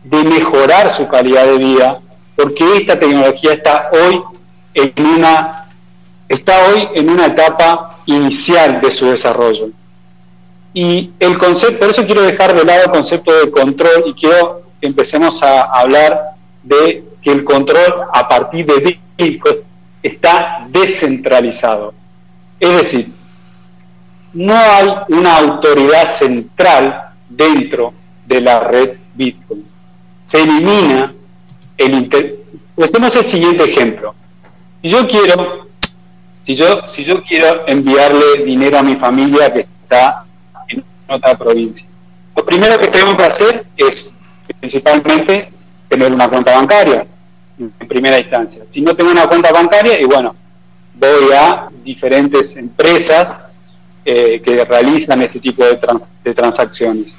de 0.04 0.24
mejorar 0.24 0.90
su 0.90 1.08
calidad 1.08 1.46
de 1.46 1.60
vida, 1.60 2.00
porque 2.36 2.78
esta 2.78 2.98
tecnología 2.98 3.54
está 3.54 3.92
hoy 3.92 4.24
en 4.74 5.06
una 5.06 5.68
está 6.28 6.54
hoy 6.70 6.88
en 6.96 7.12
una 7.12 7.28
etapa 7.28 8.00
inicial 8.08 8.82
de 8.82 8.90
su 8.90 9.06
desarrollo. 9.06 9.70
Y 10.74 11.12
el 11.20 11.38
concepto, 11.38 11.80
por 11.80 11.90
eso 11.90 12.06
quiero 12.06 12.22
dejar 12.22 12.56
de 12.56 12.64
lado 12.64 12.84
el 12.86 12.92
concepto 12.92 13.34
de 13.34 13.52
control 13.52 14.04
y 14.08 14.14
quiero 14.14 14.64
que 14.80 14.88
empecemos 14.88 15.44
a 15.44 15.64
hablar 15.64 16.32
de 16.64 17.04
que 17.22 17.32
el 17.32 17.44
control 17.44 17.94
a 18.14 18.28
partir 18.28 18.66
de 18.66 19.00
Bitcoin 19.18 19.58
está 20.02 20.66
descentralizado. 20.70 21.94
Es 22.60 22.78
decir, 22.78 23.12
no 24.34 24.56
hay 24.56 24.90
una 25.10 25.38
autoridad 25.38 26.08
central 26.10 27.12
dentro 27.28 27.94
de 28.26 28.42
la 28.42 28.60
red 28.62 28.92
Bitcoin. 29.14 29.66
Se 30.26 30.42
elimina 30.42 31.14
el 31.78 31.94
inter... 31.94 32.38
Pues 32.76 32.92
tenemos 32.92 33.16
el 33.16 33.24
siguiente 33.26 33.66
ejemplo. 33.66 34.16
Si 34.82 34.90
yo 34.90 35.08
quiero, 35.08 35.68
si 36.44 36.56
yo, 36.56 36.88
si 36.88 37.04
yo 37.04 37.22
quiero 37.24 37.68
enviarle 37.68 38.44
dinero 38.46 38.80
a 38.80 38.84
mi 38.84 38.96
familia 38.96 39.52
que 39.52 39.68
está 39.84 40.26
en 41.12 41.18
otra 41.18 41.38
provincia, 41.38 41.86
lo 42.36 42.46
primero 42.46 42.80
que 42.80 42.88
tengo 42.88 43.16
que 43.16 43.24
hacer 43.24 43.66
es 43.76 44.12
principalmente 44.60 45.52
tener 45.90 46.12
una 46.12 46.30
cuenta 46.30 46.56
bancaria 46.56 47.06
en 47.60 47.88
primera 47.88 48.18
instancia. 48.18 48.64
Si 48.70 48.82
no 48.82 48.96
tengo 48.96 49.12
una 49.12 49.28
cuenta 49.28 49.52
bancaria, 49.52 50.00
y 50.00 50.06
bueno, 50.06 50.36
voy 50.96 51.32
a 51.36 51.68
diferentes 51.84 52.56
empresas 52.56 53.38
eh, 54.06 54.42
que 54.44 54.64
realizan 54.66 55.22
este 55.22 55.40
tipo 55.40 55.64
de, 55.64 55.80
de 56.24 56.34
transacciones. 56.34 57.14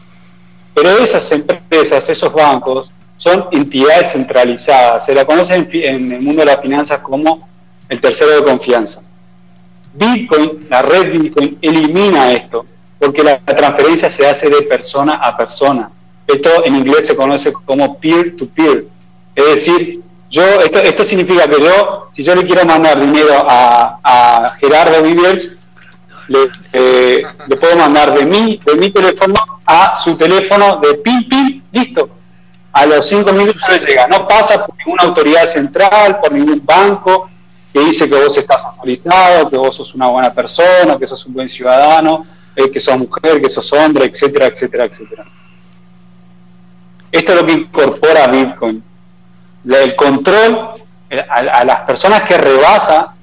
Pero 0.75 0.91
esas 0.99 1.31
empresas, 1.33 2.09
esos 2.09 2.33
bancos, 2.33 2.91
son 3.17 3.47
entidades 3.53 4.13
centralizadas. 4.13 5.05
Se 5.05 5.15
la 5.15 5.25
conocen 5.25 5.69
en 5.73 6.13
el 6.13 6.23
mundo 6.23 6.41
de 6.41 6.47
las 6.47 6.61
finanzas 6.61 7.01
como 7.03 7.49
el 7.89 8.01
tercero 8.01 8.31
de 8.33 8.43
confianza. 8.43 9.01
Bitcoin, 9.93 10.67
la 10.71 10.83
red 10.83 11.13
Bitcoin, 11.13 11.59
elimina 11.61 12.33
esto, 12.33 12.67
porque 13.03 13.25
la 13.25 13.41
transferencia 13.41 14.09
se 14.09 14.25
hace 14.25 14.49
de 14.49 14.63
persona 14.63 15.15
a 15.15 15.37
persona. 15.37 15.91
Esto 16.25 16.65
en 16.65 16.77
inglés 16.77 17.05
se 17.05 17.17
conoce 17.17 17.53
como 17.53 17.99
peer-to-peer. 17.99 18.85
Es 19.35 19.45
decir, 19.45 20.01
yo 20.31 20.45
esto, 20.45 20.79
esto 20.79 21.05
significa 21.05 21.49
que 21.49 21.61
yo, 21.61 22.11
si 22.13 22.23
yo 22.23 22.33
le 22.37 22.47
quiero 22.47 22.65
mandar 22.65 23.01
dinero 23.01 23.45
a, 23.45 24.57
Gerardo 24.61 25.03
Viviers, 25.03 25.51
le, 26.29 26.49
le, 27.49 27.57
puedo 27.57 27.77
mandar 27.77 28.15
de 28.17 28.25
mí, 28.25 28.61
de 28.65 28.77
mi 28.77 28.93
teléfono 28.93 29.35
a 29.67 29.97
su 29.97 30.15
teléfono 30.15 30.77
de 30.77 30.95
PIN, 30.95 31.65
listo. 31.73 32.09
A 32.73 32.87
los 32.87 33.05
cinco 33.05 33.33
minutos 33.33 33.63
le 33.69 33.81
llega. 33.81 34.07
No 34.07 34.29
pasa 34.29 34.65
por 34.65 34.77
ninguna 34.79 35.03
autoridad 35.03 35.47
central, 35.47 36.21
por 36.21 36.31
ningún 36.31 36.65
banco 36.65 37.29
que 37.73 37.81
dice 37.81 38.09
que 38.09 38.15
vos 38.15 38.37
estás 38.39 38.65
actualizado, 38.65 39.51
que 39.51 39.57
vos 39.57 39.75
sos 39.75 39.93
una 39.93 40.07
buena 40.07 40.33
persona, 40.33 40.97
que 41.01 41.07
sos 41.09 41.27
un 41.27 41.35
buen 41.35 41.49
ciudadano, 41.49 42.25
eh, 42.57 42.71
que 42.71 42.81
sos 42.81 42.99
mujer, 42.99 43.41
que 43.41 43.51
sos 43.51 43.73
hombre, 43.73 44.07
etcétera, 44.07 44.47
etcétera, 44.47 44.85
etcétera. 44.85 45.25
Esto 47.11 47.33
es 47.33 47.41
lo 47.41 47.47
que 47.47 47.53
incorpora 47.53 48.27
Bitcoin. 48.27 48.83
El 49.65 49.95
control 49.97 50.83
a, 51.29 51.65
las 51.65 51.81
personas 51.81 52.23
que 52.23 52.39
rebasa 52.39 53.15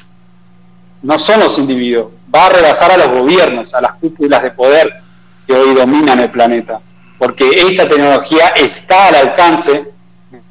no 1.01 1.17
son 1.17 1.39
los 1.39 1.57
individuos, 1.57 2.07
va 2.33 2.48
a 2.48 2.50
rebasar 2.50 2.91
a 2.91 2.98
los 2.98 3.19
gobiernos, 3.19 3.74
a 3.74 3.81
las 3.81 3.93
cúpulas 3.93 4.43
de 4.43 4.51
poder 4.51 4.93
que 5.48 5.53
hoy 5.53 5.74
dominan 5.74 6.19
el 6.19 6.29
planeta. 6.29 6.79
Porque 7.17 7.50
esta 7.50 7.88
tecnología 7.89 8.50
está 8.50 9.07
al 9.07 9.15
alcance 9.15 9.86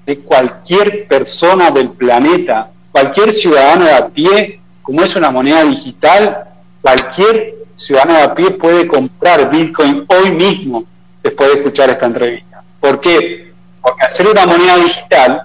de 0.04 0.18
cualquier 0.20 1.06
persona 1.06 1.70
del 1.70 1.90
planeta, 1.90 2.70
cualquier 2.90 3.32
ciudadano 3.32 3.84
de 3.84 3.92
a 3.92 4.08
pie, 4.08 4.60
como 4.82 5.02
es 5.02 5.14
una 5.16 5.30
moneda 5.30 5.64
digital, 5.64 6.44
cualquier 6.80 7.57
ciudadano 7.78 8.14
de 8.14 8.22
a 8.22 8.34
pie 8.34 8.50
puede 8.50 8.86
comprar 8.86 9.50
Bitcoin 9.50 10.04
hoy 10.08 10.30
mismo 10.30 10.84
después 11.22 11.50
de 11.50 11.56
escuchar 11.58 11.90
esta 11.90 12.06
entrevista. 12.06 12.62
¿Por 12.80 13.00
qué? 13.00 13.52
Porque 13.80 14.10
ser 14.10 14.26
una 14.26 14.46
moneda 14.46 14.76
digital 14.76 15.42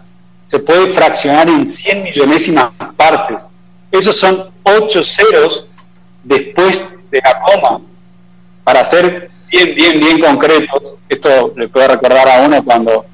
se 0.47 0.59
puede 0.59 0.93
fraccionar 0.93 1.47
en 1.47 1.65
100 1.65 2.03
millonésimas 2.03 2.71
partes. 2.97 3.47
Esos 3.91 4.17
son 4.17 4.49
8 4.63 5.03
ceros 5.03 5.67
después 6.23 6.89
de 7.11 7.21
la 7.23 7.39
coma. 7.41 7.81
Para 8.63 8.83
ser 8.83 9.29
bien, 9.51 9.75
bien, 9.75 9.99
bien 9.99 10.19
concretos, 10.19 10.95
esto 11.07 11.53
le 11.55 11.67
puedo 11.67 11.87
recordar 11.87 12.27
a 12.27 12.41
uno 12.41 12.63
cuando, 12.63 13.05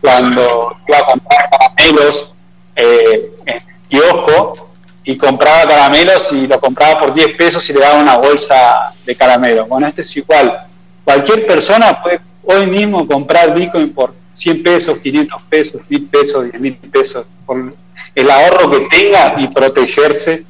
cuando 0.00 0.76
iba 0.86 0.98
a 0.98 1.06
comprar 1.06 1.50
caramelos 1.50 2.32
eh, 2.76 3.30
en 3.46 3.62
kiosco 3.88 4.65
y 5.08 5.16
compraba 5.16 5.68
caramelos 5.68 6.32
y 6.32 6.48
lo 6.48 6.60
compraba 6.60 6.98
por 6.98 7.14
10 7.14 7.36
pesos 7.36 7.68
y 7.70 7.72
le 7.72 7.78
daba 7.78 8.00
una 8.00 8.16
bolsa 8.16 8.92
de 9.04 9.14
caramelos. 9.14 9.68
Bueno, 9.68 9.86
este 9.86 10.02
es 10.02 10.16
igual. 10.16 10.66
Cualquier 11.04 11.46
persona 11.46 12.02
puede 12.02 12.20
hoy 12.42 12.66
mismo 12.66 13.06
comprar 13.06 13.54
Bitcoin 13.54 13.92
por 13.94 14.12
100 14.34 14.62
pesos, 14.64 14.98
500 14.98 15.42
pesos, 15.48 15.82
1000 15.88 16.06
pesos, 16.06 16.50
10 16.50 16.60
mil 16.60 16.76
pesos, 16.76 17.24
por 17.46 17.72
el 18.16 18.30
ahorro 18.30 18.68
que 18.68 18.80
tenga 18.90 19.36
y 19.38 19.46
protegerse, 19.46 20.44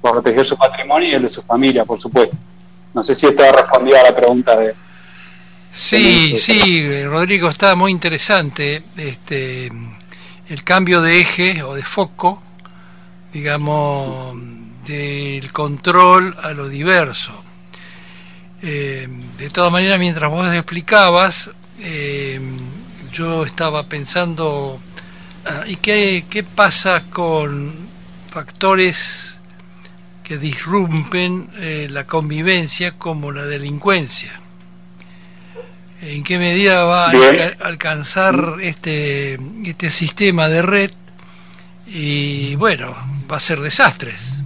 proteger 0.00 0.46
su 0.46 0.56
patrimonio 0.56 1.08
y 1.08 1.14
el 1.14 1.22
de 1.22 1.30
su 1.30 1.42
familia, 1.42 1.84
por 1.84 2.00
supuesto. 2.00 2.36
No 2.94 3.02
sé 3.02 3.16
si 3.16 3.26
esto 3.26 3.42
ha 3.42 3.50
respondido 3.50 3.98
a 3.98 4.04
la 4.04 4.14
pregunta 4.14 4.56
de... 4.56 4.74
Sí, 5.72 6.38
sí, 6.38 7.04
Rodrigo, 7.04 7.48
está 7.48 7.74
muy 7.74 7.90
interesante 7.90 8.84
este, 8.96 9.68
el 10.48 10.62
cambio 10.62 11.02
de 11.02 11.20
eje 11.20 11.62
o 11.64 11.74
de 11.74 11.82
foco, 11.82 12.42
digamos, 13.32 14.36
del 14.86 15.52
control 15.52 16.34
a 16.42 16.52
lo 16.52 16.68
diverso. 16.68 17.32
Eh, 18.62 19.08
de 19.38 19.50
todas 19.50 19.70
maneras, 19.70 19.98
mientras 19.98 20.30
vos 20.30 20.52
explicabas, 20.52 21.50
eh, 21.80 22.40
yo 23.12 23.44
estaba 23.44 23.84
pensando, 23.84 24.80
ah, 25.44 25.64
¿y 25.66 25.76
qué, 25.76 26.24
qué 26.28 26.42
pasa 26.42 27.04
con 27.10 27.72
factores 28.30 29.38
que 30.24 30.38
disrumpen 30.38 31.50
eh, 31.58 31.86
la 31.90 32.06
convivencia 32.06 32.92
como 32.92 33.32
la 33.32 33.44
delincuencia? 33.44 34.40
¿En 36.00 36.22
qué 36.22 36.38
medida 36.38 36.84
va 36.84 37.10
a 37.10 37.12
alcanzar 37.64 38.54
este, 38.60 39.36
este 39.64 39.90
sistema 39.90 40.48
de 40.48 40.62
red? 40.62 40.90
Y 41.88 42.54
bueno, 42.56 42.94
va 43.30 43.36
a 43.36 43.40
ser 43.40 43.60
desastres. 43.60 44.38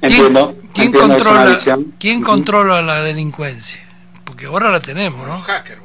Entiendo. 0.00 0.56
¿Quién, 0.72 0.92
controla, 0.92 1.58
¿quién 1.98 2.22
controla 2.22 2.80
la 2.80 3.02
delincuencia? 3.02 3.80
Porque 4.24 4.46
ahora 4.46 4.70
la 4.70 4.80
tenemos, 4.80 5.26
¿no? 5.26 5.34
Los 5.34 5.42
hackers, 5.42 5.80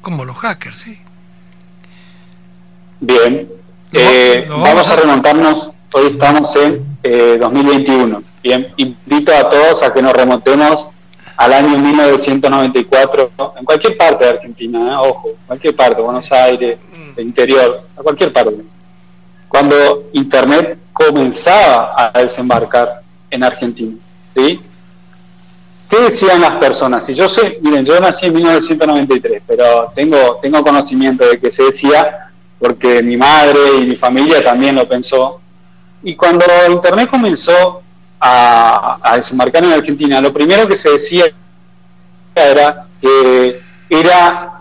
Como 0.00 0.24
los 0.24 0.36
hackers, 0.36 0.78
sí. 0.78 0.98
Bien. 3.00 3.48
Eh, 3.92 4.46
vamos, 4.48 4.88
a... 4.88 4.96
remontarnos, 4.96 5.72
hoy 5.92 6.12
estamos 6.12 6.54
en 6.56 7.40
2021. 7.40 8.18
Eh, 8.18 8.22
Bien, 8.42 8.72
invito 8.78 9.34
a 9.34 9.50
todos 9.50 9.82
a 9.82 9.92
que 9.92 10.00
nos 10.00 10.14
remontemos 10.14 10.86
al 11.36 11.52
año 11.52 11.78
1994, 11.78 13.32
en 13.58 13.64
cualquier 13.64 13.96
parte 13.96 14.24
de 14.24 14.30
Argentina, 14.30 14.92
¿eh? 14.92 14.96
ojo, 14.98 15.28
cualquier 15.46 15.74
parte, 15.74 16.00
Buenos 16.02 16.30
Aires, 16.32 16.78
norte, 17.20 17.22
interior, 17.22 17.82
a 17.96 18.02
cualquier 18.02 18.32
parte. 18.32 18.56
Cuando 19.48 20.10
Internet 20.12 20.78
comenzaba 20.92 21.94
a 21.96 22.22
desembarcar 22.22 23.02
en 23.30 23.44
Argentina. 23.44 23.96
¿sí? 24.34 24.60
¿Qué 25.88 25.98
decían 25.98 26.40
las 26.40 26.56
personas? 26.56 27.04
Si 27.04 27.14
yo 27.14 27.28
soy, 27.28 27.58
miren, 27.62 27.84
yo 27.84 27.98
nací 28.00 28.26
en 28.26 28.34
1993, 28.34 29.42
pero 29.46 29.92
tengo, 29.94 30.38
tengo 30.40 30.62
conocimiento 30.62 31.26
de 31.26 31.40
que 31.40 31.50
se 31.50 31.64
decía, 31.64 32.30
porque 32.58 33.02
mi 33.02 33.16
madre 33.16 33.58
y 33.80 33.86
mi 33.86 33.96
familia 33.96 34.42
también 34.42 34.74
lo 34.74 34.86
pensó. 34.88 35.40
Y 36.02 36.14
cuando 36.14 36.44
Internet 36.70 37.10
comenzó 37.10 37.82
a, 38.20 38.98
a 39.02 39.16
desembarcar 39.16 39.64
en 39.64 39.72
Argentina, 39.72 40.20
lo 40.20 40.32
primero 40.32 40.68
que 40.68 40.76
se 40.76 40.90
decía 40.90 41.24
era 42.34 42.86
que 43.00 43.60
era 43.88 44.59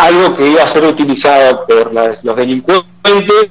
algo 0.00 0.36
que 0.36 0.48
iba 0.48 0.62
a 0.62 0.68
ser 0.68 0.84
utilizado 0.84 1.66
por 1.66 1.92
los 1.94 2.36
delincuentes, 2.36 3.50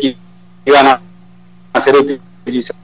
que 0.00 0.16
iban 0.64 0.86
a 0.86 1.80
ser 1.80 1.96
utilizados 1.96 2.76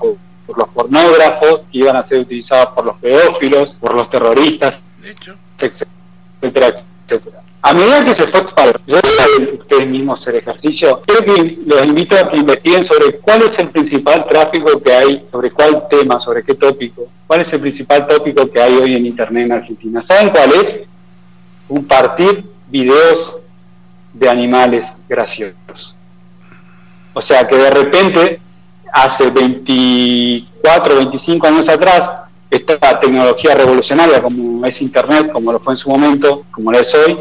por 0.00 0.16
por 0.46 0.58
los 0.58 0.68
pornógrafos, 0.68 1.66
que 1.70 1.78
iban 1.78 1.96
a 1.96 2.04
ser 2.04 2.20
utilizados 2.20 2.68
por 2.68 2.84
los 2.84 2.96
pedófilos, 2.98 3.74
por 3.74 3.94
los 3.94 4.08
terroristas, 4.08 4.84
etcétera, 5.58 6.68
etcétera. 6.68 7.42
A 7.62 7.74
medida 7.74 8.04
que 8.04 8.14
se 8.14 8.28
fue 8.28 8.42
yo 8.86 9.00
ustedes 9.58 9.88
mismos 9.88 10.24
el 10.28 10.36
ejercicio, 10.36 11.02
creo 11.04 11.24
que 11.24 11.58
los 11.66 11.84
invito 11.84 12.16
a 12.16 12.30
que 12.30 12.36
investiguen 12.36 12.86
sobre 12.86 13.18
cuál 13.18 13.42
es 13.42 13.58
el 13.58 13.70
principal 13.70 14.24
tráfico 14.28 14.80
que 14.80 14.92
hay, 14.92 15.26
sobre 15.32 15.50
cuál 15.50 15.82
tema, 15.90 16.20
sobre 16.20 16.44
qué 16.44 16.54
tópico, 16.54 17.08
cuál 17.26 17.40
es 17.40 17.52
el 17.52 17.60
principal 17.60 18.06
tópico 18.06 18.48
que 18.48 18.62
hay 18.62 18.76
hoy 18.76 18.94
en 18.94 19.06
Internet 19.06 19.46
en 19.46 19.52
Argentina. 19.52 20.00
¿Saben 20.02 20.30
cuál 20.30 20.52
es? 20.52 20.76
Compartir 21.68 22.44
videos 22.68 23.36
de 24.12 24.28
animales 24.28 24.96
graciosos. 25.08 25.96
O 27.12 27.22
sea 27.22 27.46
que 27.46 27.56
de 27.56 27.70
repente 27.70 28.40
hace 28.92 29.30
24, 29.30 30.96
25 30.96 31.46
años 31.46 31.68
atrás, 31.68 32.10
esta 32.50 33.00
tecnología 33.00 33.54
revolucionaria 33.54 34.22
como 34.22 34.64
es 34.64 34.80
Internet, 34.80 35.32
como 35.32 35.52
lo 35.52 35.58
fue 35.58 35.74
en 35.74 35.78
su 35.78 35.90
momento, 35.90 36.44
como 36.50 36.72
lo 36.72 36.78
es 36.78 36.94
hoy, 36.94 37.18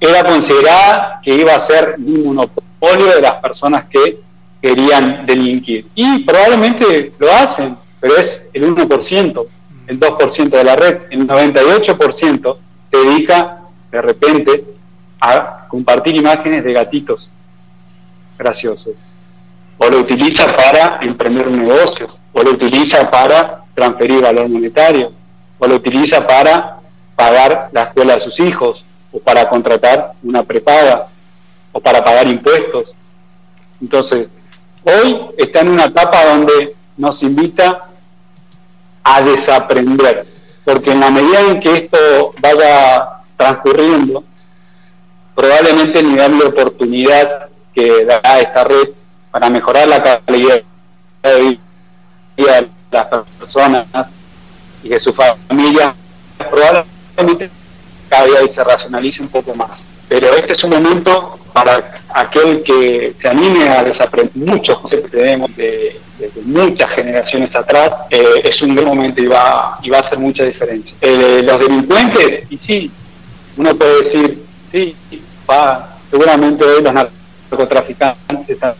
era 0.00 0.24
considerada 0.24 1.20
que 1.22 1.34
iba 1.34 1.54
a 1.54 1.60
ser 1.60 1.94
un 1.98 2.24
monopolio 2.24 3.06
de 3.14 3.20
las 3.20 3.34
personas 3.34 3.84
que 3.88 4.20
querían 4.60 5.24
delinquir. 5.26 5.86
Y 5.94 6.20
probablemente 6.20 7.12
lo 7.18 7.32
hacen, 7.32 7.76
pero 8.00 8.16
es 8.16 8.48
el 8.52 8.74
1%, 8.74 9.46
el 9.86 10.00
2% 10.00 10.48
de 10.48 10.64
la 10.64 10.76
red, 10.76 11.02
el 11.10 11.26
98% 11.26 12.56
se 12.92 12.98
dedica 12.98 13.62
de 13.90 14.02
repente 14.02 14.64
a 15.20 15.66
compartir 15.68 16.14
imágenes 16.14 16.62
de 16.62 16.72
gatitos 16.72 17.30
graciosos 18.38 18.94
o 19.82 19.90
lo 19.90 19.98
utiliza 19.98 20.46
para 20.56 20.98
emprender 21.02 21.48
un 21.48 21.64
negocio, 21.64 22.06
o 22.32 22.42
lo 22.42 22.52
utiliza 22.52 23.10
para 23.10 23.64
transferir 23.74 24.22
valor 24.22 24.48
monetario, 24.48 25.12
o 25.58 25.66
lo 25.66 25.74
utiliza 25.74 26.24
para 26.24 26.76
pagar 27.16 27.68
la 27.72 27.82
escuela 27.84 28.14
de 28.14 28.20
sus 28.20 28.38
hijos, 28.38 28.84
o 29.10 29.18
para 29.18 29.48
contratar 29.48 30.12
una 30.22 30.44
prepaga, 30.44 31.08
o 31.72 31.80
para 31.80 32.04
pagar 32.04 32.28
impuestos. 32.28 32.94
Entonces, 33.80 34.28
hoy 34.84 35.20
está 35.36 35.60
en 35.60 35.70
una 35.70 35.86
etapa 35.86 36.26
donde 36.26 36.76
nos 36.96 37.20
invita 37.24 37.88
a 39.02 39.20
desaprender, 39.20 40.26
porque 40.64 40.92
en 40.92 41.00
la 41.00 41.10
medida 41.10 41.40
en 41.40 41.60
que 41.60 41.74
esto 41.74 42.34
vaya 42.40 43.08
transcurriendo, 43.36 44.24
probablemente 45.34 45.98
el 45.98 46.08
nivel 46.10 46.38
de 46.38 46.46
oportunidad 46.46 47.48
que 47.74 48.04
da 48.04 48.20
esta 48.38 48.64
red 48.64 48.88
para 49.30 49.48
mejorar 49.48 49.88
la 49.88 50.02
calidad 50.02 50.62
de 51.22 51.58
vida 52.36 52.62
de 52.62 52.68
las 52.90 53.06
personas 53.38 53.86
y 54.82 54.90
de 54.90 55.00
su 55.00 55.12
familia, 55.12 55.94
probablemente 56.38 57.50
cada 58.08 58.26
día 58.26 58.46
se 58.48 58.62
racionalice 58.62 59.22
un 59.22 59.28
poco 59.28 59.54
más. 59.54 59.86
Pero 60.08 60.34
este 60.36 60.52
es 60.52 60.64
un 60.64 60.70
momento 60.70 61.38
para 61.52 61.98
aquel 62.10 62.62
que 62.62 63.14
se 63.16 63.28
anime 63.28 63.68
a 63.70 63.84
desaprender 63.84 64.36
muchos 64.36 64.78
que 64.88 64.98
tenemos 64.98 65.54
de, 65.56 65.98
muchas 66.44 66.90
generaciones 66.90 67.54
atrás, 67.54 67.92
eh, 68.10 68.42
es 68.44 68.60
un 68.62 68.74
gran 68.74 68.88
momento 68.88 69.20
y 69.20 69.26
va, 69.26 69.74
y 69.82 69.90
va 69.90 69.98
a 69.98 70.00
hacer 70.02 70.18
mucha 70.18 70.44
diferencia. 70.44 70.94
Eh, 71.00 71.42
los 71.44 71.58
delincuentes, 71.58 72.44
y 72.50 72.58
sí, 72.58 72.90
uno 73.56 73.74
puede 73.74 74.02
decir, 74.02 74.42
sí, 74.70 74.96
va, 75.48 75.96
seguramente 76.10 76.64
hoy 76.64 76.82
los 76.82 76.92
narcotraficantes 76.92 78.48
están 78.48 78.74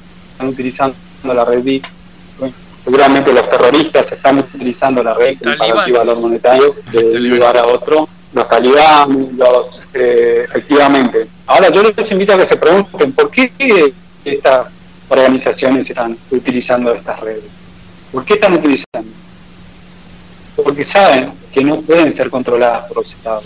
utilizando 0.49 0.95
la 1.25 1.45
red 1.45 1.63
Bitcoin. 1.63 2.55
Seguramente 2.85 3.33
los 3.33 3.49
terroristas 3.49 4.11
están 4.11 4.39
utilizando 4.41 5.03
la 5.05 5.15
red 5.15 5.37
para 5.39 5.85
el 5.87 5.93
valor 5.93 6.21
monetario 6.21 6.75
de 6.91 7.05
un 7.05 7.29
lugar 7.29 7.57
a 7.57 7.67
otro. 7.67 8.09
Los 8.35 8.49
talibanes, 8.49 9.33
los, 9.35 9.67
eh, 9.95 10.47
efectivamente. 10.49 11.29
Ahora 11.47 11.71
yo 11.71 11.83
les 11.83 12.11
invito 12.11 12.35
a 12.35 12.39
que 12.39 12.49
se 12.49 12.57
pregunten 12.57 13.13
por 13.13 13.31
qué 13.31 13.53
estas 14.25 14.67
organizaciones 15.19 15.89
están 15.89 16.17
utilizando 16.31 16.93
estas 16.95 17.21
redes. 17.21 17.45
¿Por 18.11 18.25
qué 18.25 18.35
están 18.35 18.55
utilizando? 18.55 19.11
Porque 20.57 20.85
saben 20.85 21.33
que 21.53 21.65
no 21.65 21.81
pueden 21.81 22.17
ser 22.17 22.31
controladas 22.31 22.87
por 22.89 22.99
los 22.99 23.13
estados. 23.13 23.45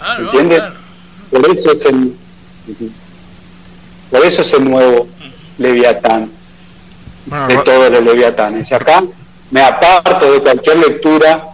Ah, 0.00 0.16
¿Entiendes? 0.18 0.62
Por 1.30 1.50
eso 1.50 1.72
es 1.72 1.84
el 1.84 2.16
por 4.10 4.24
eso 4.26 4.42
es 4.42 4.52
el 4.52 4.70
nuevo 4.70 5.08
Leviatán, 5.58 6.30
de 7.48 7.56
todos 7.64 7.90
los 7.90 8.02
Leviatanes. 8.04 8.70
Y 8.70 8.74
acá 8.74 9.02
me 9.50 9.62
aparto 9.62 10.30
de 10.30 10.40
cualquier 10.40 10.76
lectura 10.78 11.48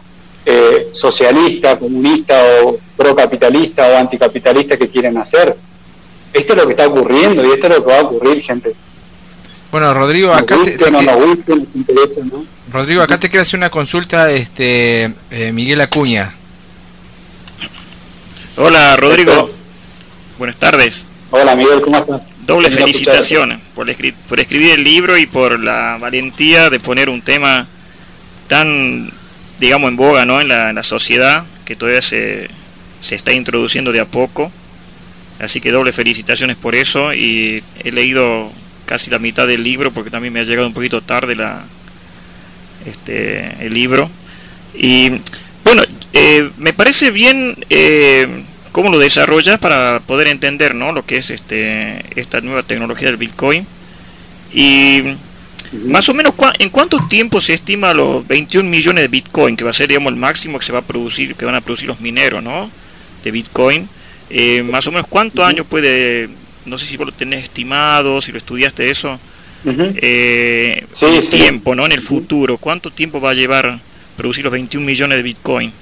eh, 0.44 0.88
socialista, 0.92 1.78
comunista 1.78 2.34
o 2.64 2.78
procapitalista 2.96 3.86
o 3.86 3.96
anticapitalista 3.96 4.76
que 4.76 4.88
quieren 4.88 5.16
hacer. 5.18 5.56
Esto 6.32 6.52
es 6.52 6.58
lo 6.58 6.66
que 6.66 6.72
está 6.72 6.88
ocurriendo 6.88 7.44
y 7.44 7.52
esto 7.52 7.68
es 7.68 7.76
lo 7.76 7.84
que 7.84 7.90
va 7.92 7.98
a 7.98 8.02
ocurrir, 8.02 8.42
gente. 8.42 8.74
Bueno, 9.70 9.92
Rodrigo, 9.92 10.32
acá 10.32 10.56
te, 10.64 10.78
Rodrigo, 12.72 13.02
acá 13.02 13.20
te 13.20 13.28
quiero 13.28 13.42
hacer 13.42 13.58
una 13.58 13.68
consulta, 13.68 14.30
este 14.30 15.12
eh, 15.30 15.52
Miguel 15.52 15.82
Acuña. 15.82 16.32
Hola, 18.56 18.96
Rodrigo. 18.96 19.50
Buenas 20.38 20.56
tardes. 20.56 21.04
Hola, 21.30 21.54
Miguel, 21.54 21.82
¿cómo 21.82 21.98
estás? 21.98 22.22
Doble 22.46 22.70
felicitaciones 22.70 23.60
por, 23.74 23.86
por 24.26 24.40
escribir 24.40 24.70
el 24.70 24.84
libro 24.84 25.18
y 25.18 25.26
por 25.26 25.60
la 25.60 25.98
valentía 26.00 26.70
de 26.70 26.80
poner 26.80 27.10
un 27.10 27.20
tema 27.20 27.66
tan, 28.46 29.12
digamos, 29.60 29.90
en 29.90 29.96
boga 29.96 30.24
¿no? 30.24 30.40
en, 30.40 30.48
la, 30.48 30.82
sociedad 30.82 31.44
que 31.66 31.76
todavía 31.76 32.00
se, 32.00 32.48
se 33.02 33.16
está 33.16 33.32
introduciendo 33.32 33.92
de 33.92 34.00
a 34.00 34.06
poco. 34.06 34.50
Así 35.38 35.60
que 35.60 35.70
doble 35.70 35.92
felicitaciones 35.92 36.56
por 36.56 36.74
eso 36.74 37.12
y 37.12 37.62
he 37.84 37.92
leído 37.92 38.50
casi 38.88 39.10
la 39.10 39.18
mitad 39.18 39.46
del 39.46 39.62
libro 39.62 39.92
porque 39.92 40.10
también 40.10 40.32
me 40.32 40.40
ha 40.40 40.44
llegado 40.44 40.66
un 40.66 40.72
poquito 40.72 41.02
tarde 41.02 41.36
la, 41.36 41.62
este, 42.86 43.66
el 43.66 43.74
libro. 43.74 44.10
Y 44.74 45.10
bueno, 45.62 45.82
eh, 46.14 46.50
me 46.56 46.72
parece 46.72 47.10
bien 47.10 47.54
eh, 47.68 48.44
cómo 48.72 48.88
lo 48.88 48.98
desarrollas 48.98 49.58
para 49.58 50.00
poder 50.06 50.28
entender 50.28 50.74
¿no? 50.74 50.92
lo 50.92 51.04
que 51.04 51.18
es 51.18 51.28
este, 51.30 52.02
esta 52.18 52.40
nueva 52.40 52.62
tecnología 52.62 53.08
del 53.08 53.18
Bitcoin. 53.18 53.66
Y 54.54 55.02
más 55.84 56.08
o 56.08 56.14
menos, 56.14 56.32
¿en 56.58 56.70
cuánto 56.70 57.06
tiempo 57.08 57.42
se 57.42 57.52
estima 57.52 57.92
los 57.92 58.26
21 58.26 58.70
millones 58.70 59.02
de 59.02 59.08
Bitcoin, 59.08 59.54
que 59.54 59.64
va 59.64 59.70
a 59.70 59.74
ser 59.74 59.88
digamos, 59.88 60.10
el 60.10 60.18
máximo 60.18 60.58
que 60.58 60.64
se 60.64 60.72
va 60.72 60.78
a 60.78 60.82
producir, 60.82 61.34
que 61.34 61.44
van 61.44 61.54
a 61.54 61.60
producir 61.60 61.88
los 61.88 62.00
mineros 62.00 62.42
¿no? 62.42 62.70
de 63.22 63.30
Bitcoin? 63.30 63.86
Eh, 64.30 64.62
más 64.62 64.86
o 64.86 64.92
menos, 64.92 65.06
¿cuántos 65.06 65.44
años 65.44 65.66
puede, 65.68 66.30
no 66.68 66.78
sé 66.78 66.86
si 66.86 66.96
vos 66.96 67.06
lo 67.06 67.12
tenés 67.12 67.44
estimado, 67.44 68.20
si 68.20 68.32
lo 68.32 68.38
estudiaste 68.38 68.90
eso, 68.90 69.18
eh, 69.64 70.86
el 71.00 71.30
tiempo, 71.30 71.74
¿no? 71.74 71.86
En 71.86 71.92
el 71.92 72.02
futuro, 72.02 72.58
¿cuánto 72.58 72.90
tiempo 72.90 73.20
va 73.20 73.30
a 73.30 73.34
llevar 73.34 73.78
producir 74.16 74.44
los 74.44 74.52
21 74.52 74.84
millones 74.84 75.16
de 75.16 75.22
Bitcoin? 75.22 75.72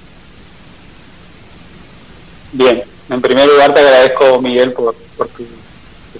Bien, 2.53 2.83
en 3.09 3.21
primer 3.21 3.47
lugar 3.47 3.73
te 3.73 3.79
agradezco, 3.79 4.41
Miguel, 4.41 4.73
por, 4.73 4.95
tus, 5.17 5.47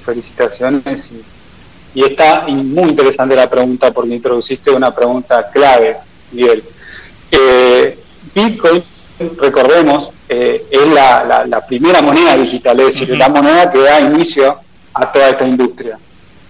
felicitaciones 0.06 1.10
y, 1.94 2.04
está 2.04 2.46
muy 2.48 2.90
interesante 2.90 3.36
la 3.36 3.50
pregunta 3.50 3.92
porque 3.92 4.14
introduciste 4.14 4.70
una 4.72 4.94
pregunta 4.94 5.50
clave, 5.52 5.98
Miguel. 6.32 6.64
Eh, 7.32 7.98
Bitcoin, 8.36 8.84
recordemos, 9.20 10.12
eh, 10.30 10.66
es 10.70 10.88
la, 10.88 11.64
primera 11.68 12.02
moneda 12.02 12.38
digital, 12.38 12.80
es 12.82 13.00
decir, 13.00 13.18
la 13.18 13.30
moneda 13.30 13.72
que 13.72 13.80
da 13.80 14.00
inicio 14.00 14.60
a 14.94 15.12
toda 15.12 15.30
esta 15.30 15.46
industria. 15.46 15.98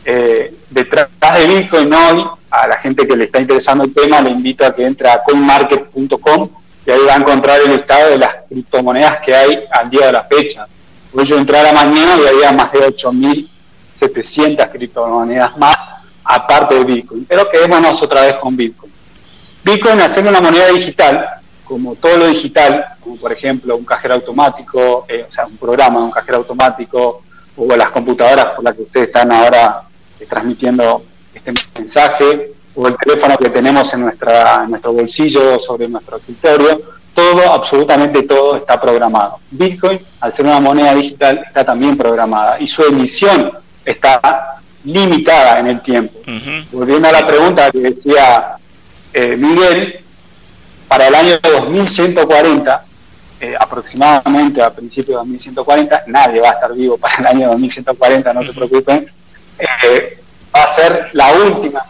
Eh, 0.04 0.54
detrás 0.70 1.10
de 1.38 1.48
Bitcoin 1.48 1.94
hoy, 1.94 2.26
a 2.50 2.68
la 2.68 2.78
gente 2.78 3.06
que 3.08 3.16
le 3.16 3.26
está 3.26 3.40
interesando 3.40 3.84
el 3.84 3.94
tema, 3.94 4.22
le 4.22 4.30
invito 4.30 4.66
a 4.66 4.74
que 4.74 4.86
entre 4.86 5.10
a 5.10 5.22
coinmarket.com 5.24 6.50
y 6.86 6.92
ahí 6.92 7.00
va 7.06 7.14
a 7.16 7.18
encontrar 7.18 7.60
el 7.60 7.72
estado 7.72 8.12
de 8.12 8.18
las 8.18 8.36
criptomonedas 8.48 9.18
que 9.18 9.36
hay 9.36 9.64
al 9.72 9.90
día 9.90 10.06
de 10.08 10.14
la 10.14 10.24
fecha. 10.24 10.66
Hoy 11.14 11.26
yo 11.26 11.38
entré 11.38 11.58
a 11.58 11.64
la 11.64 11.74
mañana 11.74 12.16
y 12.18 12.28
había 12.28 12.52
más 12.54 12.72
de 12.72 12.80
8.700 12.80 14.72
criptomonedas 14.72 15.58
más, 15.58 15.76
aparte 16.24 16.76
de 16.76 16.86
Bitcoin. 16.86 17.26
Pero 17.26 17.50
quedémonos 17.50 18.02
otra 18.02 18.22
vez 18.22 18.36
con 18.36 18.56
Bitcoin. 18.56 18.92
Bitcoin, 19.64 20.00
al 20.00 20.14
ser 20.14 20.26
una 20.26 20.40
moneda 20.40 20.70
digital, 20.70 21.28
como 21.68 21.96
todo 21.96 22.18
lo 22.18 22.28
digital, 22.28 22.86
como 23.00 23.18
por 23.18 23.32
ejemplo 23.32 23.76
un 23.76 23.86
cajero 23.86 24.16
automático, 24.16 25.06
eh, 25.08 25.26
o 25.28 25.32
sea, 25.32 25.46
un 25.46 25.58
programa, 25.58 26.00
un 26.04 26.12
cajero 26.12 26.38
automático, 26.38 27.24
o 27.58 27.76
las 27.76 27.90
computadoras 27.90 28.46
por 28.56 28.64
las 28.64 28.76
que 28.76 28.84
ustedes 28.84 29.08
están 29.08 29.32
ahora 29.32 29.82
eh, 30.20 30.26
transmitiendo 30.30 31.04
este 31.34 31.52
mensaje, 31.78 32.54
o 32.76 32.88
el 32.88 32.96
teléfono 32.98 33.38
que 33.38 33.50
tenemos 33.50 33.92
en, 33.94 34.02
nuestra, 34.02 34.64
en 34.64 34.70
nuestro 34.70 34.94
bolsillo 34.94 35.60
sobre 35.60 35.88
nuestro 35.88 36.18
escritorio, 36.18 36.82
todo, 37.14 37.52
absolutamente 37.52 38.24
todo 38.24 38.58
está 38.58 38.80
programado. 38.80 39.40
Bitcoin, 39.50 40.00
al 40.22 40.34
ser 40.34 40.46
una 40.46 40.60
moneda 40.60 40.94
digital, 40.94 41.44
está 41.48 41.66
también 41.66 41.98
programada 41.98 42.60
y 42.60 42.68
su 42.68 42.84
emisión 42.84 43.52
está 43.84 44.60
limitada 44.84 45.60
en 45.60 45.68
el 45.68 45.82
tiempo. 45.82 46.20
Volviendo 46.72 47.08
a 47.08 47.12
la 47.12 47.26
pregunta 47.26 47.72
que 47.72 47.80
decía 47.80 48.58
eh, 49.14 49.36
Miguel, 49.36 50.00
para 50.88 51.08
el 51.08 51.16
año 51.16 51.40
2140, 51.42 52.86
eh, 53.40 53.56
aproximadamente 53.60 54.62
a 54.62 54.72
principios 54.72 55.08
de 55.08 55.16
2140, 55.16 56.04
nadie 56.08 56.42
va 56.42 56.50
a 56.50 56.54
estar 56.54 56.74
vivo 56.74 56.98
para 56.98 57.16
el 57.18 57.28
año 57.28 57.50
2140, 57.50 58.34
no 58.34 58.44
se 58.44 58.54
preocupen, 58.54 59.12
eh, 59.60 60.20
va 60.56 60.64
a 60.64 60.70
ser 60.70 61.10
la 61.14 61.32
última. 61.34 61.82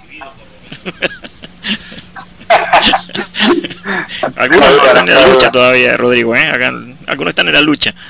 algunos 4.36 4.69
están 4.69 5.07
en 5.07 5.15
la 5.15 5.27
lucha 5.27 5.51
todavía, 5.51 5.95
Rodrigo, 5.97 6.36
¿eh? 6.36 6.49
algunos 7.07 7.31
están 7.31 7.47
en 7.47 7.53
la 7.53 7.62
lucha. 7.62 7.93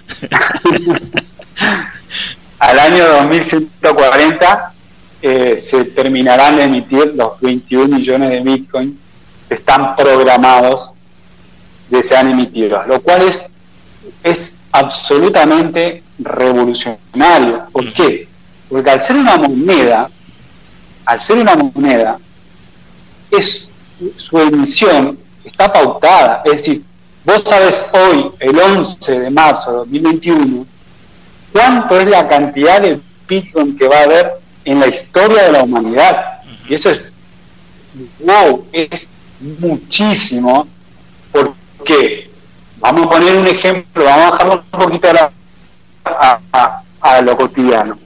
Al 2.59 2.79
año 2.79 3.05
2140 3.07 4.73
eh, 5.21 5.59
se 5.61 5.85
terminarán 5.85 6.57
de 6.57 6.63
emitir 6.63 7.13
los 7.15 7.39
21 7.39 7.97
millones 7.97 8.29
de 8.29 8.41
Bitcoin 8.41 8.97
que 8.97 9.06
están 9.49 9.95
programados 9.95 10.91
de 11.89 12.03
sean 12.03 12.31
emitidos, 12.31 12.85
lo 12.87 13.01
cual 13.01 13.23
es, 13.23 13.45
es 14.23 14.53
absolutamente 14.71 16.03
revolucionario. 16.19 17.65
¿Por 17.71 17.93
qué? 17.93 18.27
Porque 18.69 18.91
al 18.91 18.99
ser 18.99 19.15
una 19.15 19.37
moneda, 19.37 20.09
al 21.05 21.21
ser 21.21 21.37
una 21.37 21.55
moneda, 21.55 22.19
es 23.31 23.69
su 24.17 24.39
emisión 24.39 25.17
está 25.43 25.71
pautada. 25.71 26.41
Es 26.45 26.51
decir, 26.53 26.83
vos 27.25 27.43
sabes 27.45 27.85
hoy, 27.93 28.31
el 28.39 28.59
11 28.59 29.19
de 29.19 29.29
marzo 29.29 29.71
de 29.71 29.77
2021, 29.77 30.65
cuánto 31.51 31.99
es 31.99 32.07
la 32.07 32.27
cantidad 32.27 32.81
de 32.81 32.99
Bitcoin 33.27 33.77
que 33.77 33.87
va 33.87 33.99
a 33.99 34.03
haber 34.03 34.31
en 34.65 34.79
la 34.79 34.87
historia 34.87 35.43
de 35.43 35.51
la 35.51 35.63
humanidad. 35.63 36.41
Y 36.69 36.73
eso 36.73 36.89
es, 36.89 37.03
wow, 38.19 38.67
es 38.71 39.07
muchísimo, 39.39 40.67
porque 41.31 42.29
vamos 42.77 43.07
a 43.07 43.09
poner 43.09 43.37
un 43.37 43.47
ejemplo, 43.47 44.05
vamos 44.05 44.25
a 44.25 44.31
bajarlo 44.31 44.63
un 44.71 44.79
poquito 44.79 45.07
a, 46.05 46.81
a 47.01 47.21
lo 47.21 47.37
cotidiano 47.37 47.97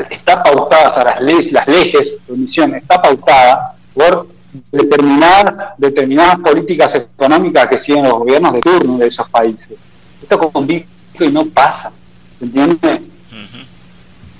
está 0.10 0.43
pautada, 0.43 1.04
las, 1.04 1.21
leyes, 1.21 1.51
las 1.51 1.67
leyes 1.67 1.93
de 2.28 2.34
emisión 2.34 2.75
está 2.75 3.01
pautada 3.01 3.75
por 3.93 4.28
determinadas, 4.71 5.69
determinadas 5.78 6.38
políticas 6.39 6.93
económicas 6.95 7.67
que 7.67 7.80
siguen 7.80 8.04
los 8.04 8.13
gobiernos 8.13 8.54
de 8.54 8.62
turno 8.62 8.97
de 8.97 9.08
esos 9.08 9.28
países. 9.30 9.78
Esto 10.21 10.38
con 10.51 10.65
Bitcoin 10.67 11.34
no 11.34 11.45
pasa, 11.45 11.91
¿entiendes? 12.39 13.01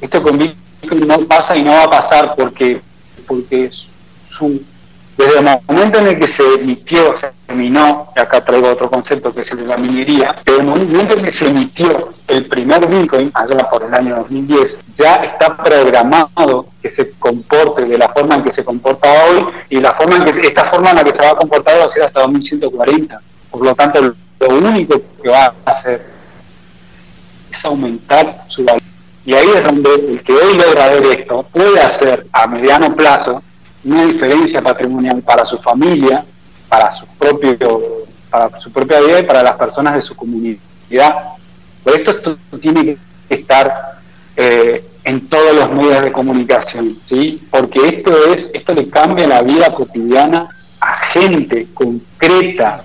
Esto 0.02 0.22
con 0.22 0.38
Bitcoin 0.38 0.65
no 0.86 1.20
pasa 1.20 1.56
y 1.56 1.64
no 1.64 1.72
va 1.72 1.84
a 1.84 1.90
pasar 1.90 2.36
porque, 2.36 2.82
porque 3.28 3.70
su 3.72 4.62
desde 5.18 5.40
el 5.40 5.46
momento 5.68 6.00
en 6.00 6.08
el 6.08 6.20
que 6.20 6.28
se 6.28 6.44
emitió, 6.56 7.18
se 7.18 7.32
terminó, 7.48 8.10
y 8.16 8.20
acá 8.20 8.44
traigo 8.44 8.70
otro 8.70 8.90
concepto 8.90 9.34
que 9.34 9.42
es 9.42 9.52
el 9.52 9.60
de 9.60 9.68
la 9.68 9.78
minería, 9.78 10.36
desde 10.44 10.60
el 10.60 10.66
momento 10.66 11.14
en 11.14 11.24
que 11.24 11.32
se 11.32 11.48
emitió 11.48 12.14
el 12.28 12.46
primer 12.48 12.86
Bitcoin, 12.86 13.32
allá 13.34 13.58
por 13.70 13.84
el 13.84 13.94
año 13.94 14.18
2010, 14.18 14.78
ya 14.98 15.16
está 15.16 15.56
programado 15.56 16.68
que 16.82 16.92
se 16.92 17.12
comporte 17.12 17.86
de 17.86 17.98
la 17.98 18.10
forma 18.10 18.36
en 18.36 18.44
que 18.44 18.54
se 18.54 18.66
comporta 18.66 19.08
hoy 19.26 19.46
y 19.70 19.80
la 19.80 19.94
forma 19.94 20.18
en 20.18 20.26
que 20.26 20.48
esta 20.48 20.70
forma 20.70 20.90
en 20.90 20.96
la 20.98 21.04
que 21.04 21.12
se 21.12 21.18
va 21.18 21.30
a 21.30 21.36
comportar 21.36 21.80
va 21.80 21.86
a 21.86 21.94
ser 21.94 22.04
hasta 22.04 22.22
2140. 22.22 23.22
Por 23.52 23.66
lo 23.66 23.76
tanto, 23.76 24.02
lo 24.02 24.48
único 24.50 25.02
que 25.22 25.30
va 25.30 25.54
a 25.66 25.72
hacer 25.72 26.06
es 27.52 27.66
aumentar 27.66 28.44
su 28.50 28.66
valor. 28.66 28.82
Y 29.26 29.34
ahí 29.34 29.48
es 29.56 29.64
donde 29.64 29.94
el 29.94 30.24
que 30.24 30.34
hoy 30.34 30.56
logra 30.56 30.90
ver 30.90 31.20
esto 31.20 31.44
puede 31.52 31.82
hacer 31.82 32.28
a 32.32 32.46
mediano 32.48 32.96
plazo 32.96 33.42
una 33.84 34.06
diferencia 34.06 34.62
patrimonial 34.62 35.22
para 35.22 35.46
su 35.46 35.58
familia, 35.58 36.24
para 36.70 36.96
su 36.96 37.08
propio, 37.18 37.58
para 38.30 38.60
su 38.60 38.72
propia 38.72 39.00
vida 39.00 39.20
y 39.20 39.24
para 39.24 39.42
las 39.42 39.54
personas 39.54 39.96
de 39.96 40.02
su 40.04 40.16
comunidad. 40.16 40.60
Por 41.84 41.96
esto 41.96 42.12
esto 42.12 42.38
tiene 42.60 42.84
que 42.84 42.98
estar 43.30 43.96
eh, 44.36 44.86
en 45.04 45.28
todos 45.28 45.56
los 45.56 45.72
medios 45.72 46.04
de 46.04 46.12
comunicación, 46.12 46.98
¿sí? 47.08 47.36
Porque 47.50 47.88
esto 47.88 48.12
es, 48.34 48.48
esto 48.54 48.74
le 48.74 48.90
cambia 48.90 49.28
la 49.28 49.42
vida 49.42 49.72
cotidiana 49.72 50.48
a 50.80 50.94
gente 51.14 51.68
concreta. 51.74 52.84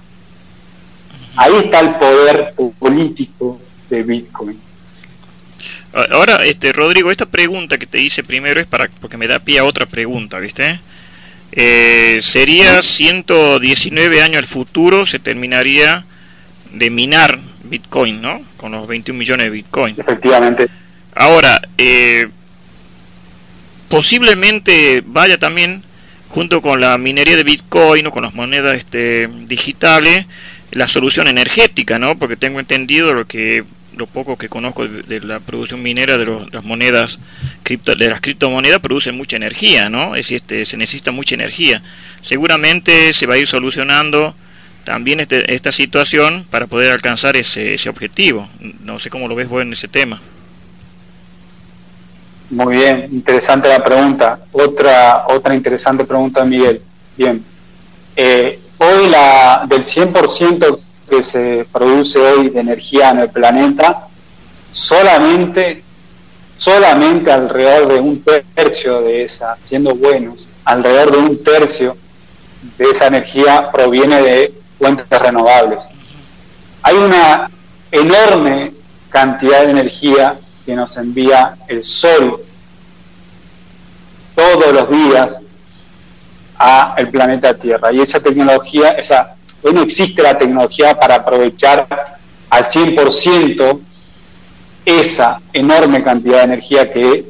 Ahí 1.37 1.55
está 1.65 1.81
el 1.81 1.95
poder 1.97 2.55
político 2.79 3.59
de 3.89 4.03
Bitcoin. 4.03 4.70
Ahora, 5.93 6.45
este 6.45 6.73
Rodrigo, 6.73 7.11
esta 7.11 7.27
pregunta 7.27 7.79
que 7.79 7.87
te 7.87 8.01
hice 8.01 8.23
primero 8.23 8.61
es 8.61 8.67
para 8.67 8.89
porque 9.01 9.17
me 9.17 9.27
da 9.27 9.41
pie 9.41 9.59
a 9.59 9.65
otra 9.65 9.87
pregunta, 9.87 10.39
¿viste? 10.39 10.79
Eh, 11.53 12.21
sería 12.23 12.81
119 12.81 14.23
años 14.23 14.39
al 14.39 14.47
futuro, 14.47 15.05
se 15.05 15.19
terminaría 15.19 16.05
de 16.73 16.91
minar 16.91 17.41
Bitcoin, 17.65 18.23
¿no? 18.23 18.41
Con 18.57 18.73
los 18.73 18.87
21 18.87 19.19
millones 19.19 19.47
de 19.47 19.51
Bitcoin. 19.51 19.97
Efectivamente. 19.99 20.69
Ahora, 21.15 21.61
eh, 21.77 22.29
posiblemente 23.89 25.03
vaya 25.05 25.39
también 25.39 25.83
junto 26.29 26.63
con 26.63 26.81
la 26.81 26.97
minería 26.99 27.37
de 27.37 27.43
Bitcoin 27.43 28.07
o 28.07 28.13
con 28.13 28.23
las 28.23 28.35
monedas 28.35 28.77
este, 28.77 29.29
digitales 29.47 30.27
la 30.73 30.87
solución 30.87 31.27
energética, 31.27 31.99
¿no? 31.99 32.17
Porque 32.17 32.37
tengo 32.37 32.61
entendido 32.61 33.13
lo 33.13 33.27
que 33.27 33.65
lo 34.01 34.07
poco 34.07 34.37
que 34.39 34.49
conozco 34.49 34.89
de, 34.89 35.21
la 35.21 35.41
producción 35.41 35.83
minera 35.83 36.17
de, 36.17 36.27
las 36.51 36.65
monedas 36.65 37.19
cripto, 37.63 37.95
de 37.95 38.09
las 38.09 38.23
criptomonedas 38.23 38.81
producen 38.81 39.15
mucha 39.15 39.37
energía, 39.37 39.91
¿no? 39.91 40.17
Es 40.17 40.33
este, 40.33 40.65
se 40.65 40.79
necesita 40.79 41.13
mucha 41.13 41.35
energía. 41.35 41.83
Seguramente 42.23 43.13
se 43.13 43.27
va 43.27 43.35
a 43.35 43.39
ir 43.39 43.47
solucionando 43.47 44.35
también 44.85 45.21
este, 45.21 45.55
esta 45.55 45.71
situación 45.71 46.47
para 46.51 46.67
poder 46.67 46.93
alcanzar 46.93 47.37
ese, 47.37 47.75
ese 47.75 47.91
objetivo. 47.91 48.49
No 48.83 48.99
sé 48.99 49.11
cómo 49.11 49.29
lo 49.29 49.35
ves 49.35 49.49
vos 49.49 49.61
en 49.61 49.75
ese 49.75 49.87
tema. 49.87 50.19
Muy 52.49 52.77
bien, 52.77 53.07
interesante 53.13 53.69
la 53.69 53.85
pregunta. 53.85 54.41
Otra 54.53 55.27
otra 55.29 55.55
interesante 55.55 56.05
pregunta, 56.07 56.43
Miguel. 56.45 56.81
Bien. 57.19 57.45
Eh, 58.17 58.59
hoy 58.79 59.11
la 59.11 59.67
del 59.69 59.85
100% 59.85 60.81
que 61.11 61.23
se 61.23 61.67
produce 61.71 62.19
hoy 62.19 62.49
de 62.51 62.61
energía 62.61 63.11
en 63.11 63.19
el 63.19 63.29
planeta, 63.29 64.07
solamente 64.73 65.83
solamente 66.61 67.33
alrededor 67.33 67.89
de 67.89 68.01
un 68.01 68.23
tercio 68.55 69.01
de 69.01 69.25
esa, 69.25 69.57
siendo 69.63 69.95
buenos, 69.95 70.47
alrededor 70.63 71.13
de 71.13 71.19
un 71.19 71.43
tercio 71.43 71.97
de 72.77 72.85
esa 72.85 73.07
energía 73.07 73.71
proviene 73.73 74.21
de 74.21 74.55
fuentes 74.79 75.07
renovables. 75.09 75.79
Hay 76.83 76.97
una 76.97 77.51
enorme 77.91 78.75
cantidad 79.09 79.65
de 79.65 79.71
energía 79.71 80.39
que 80.67 80.77
nos 80.77 80.99
envía 80.99 81.57
el 81.67 81.83
Sol 81.83 82.43
todos 84.35 84.73
los 84.75 84.91
días 84.91 85.41
a 86.59 86.95
el 86.99 87.09
planeta 87.09 87.55
Tierra. 87.55 87.91
Y 87.91 88.03
esa 88.03 88.21
tecnología, 88.21 88.91
esa, 88.91 89.35
hoy 89.63 89.73
no 89.73 89.83
existe 89.83 90.23
la 90.23 90.39
tecnología 90.39 90.99
para 90.99 91.17
aprovechar 91.17 91.87
al 92.49 92.65
100% 92.65 93.81
esa 94.85 95.41
enorme 95.53 96.03
cantidad 96.03 96.39
de 96.39 96.45
energía 96.45 96.93
que 96.93 97.25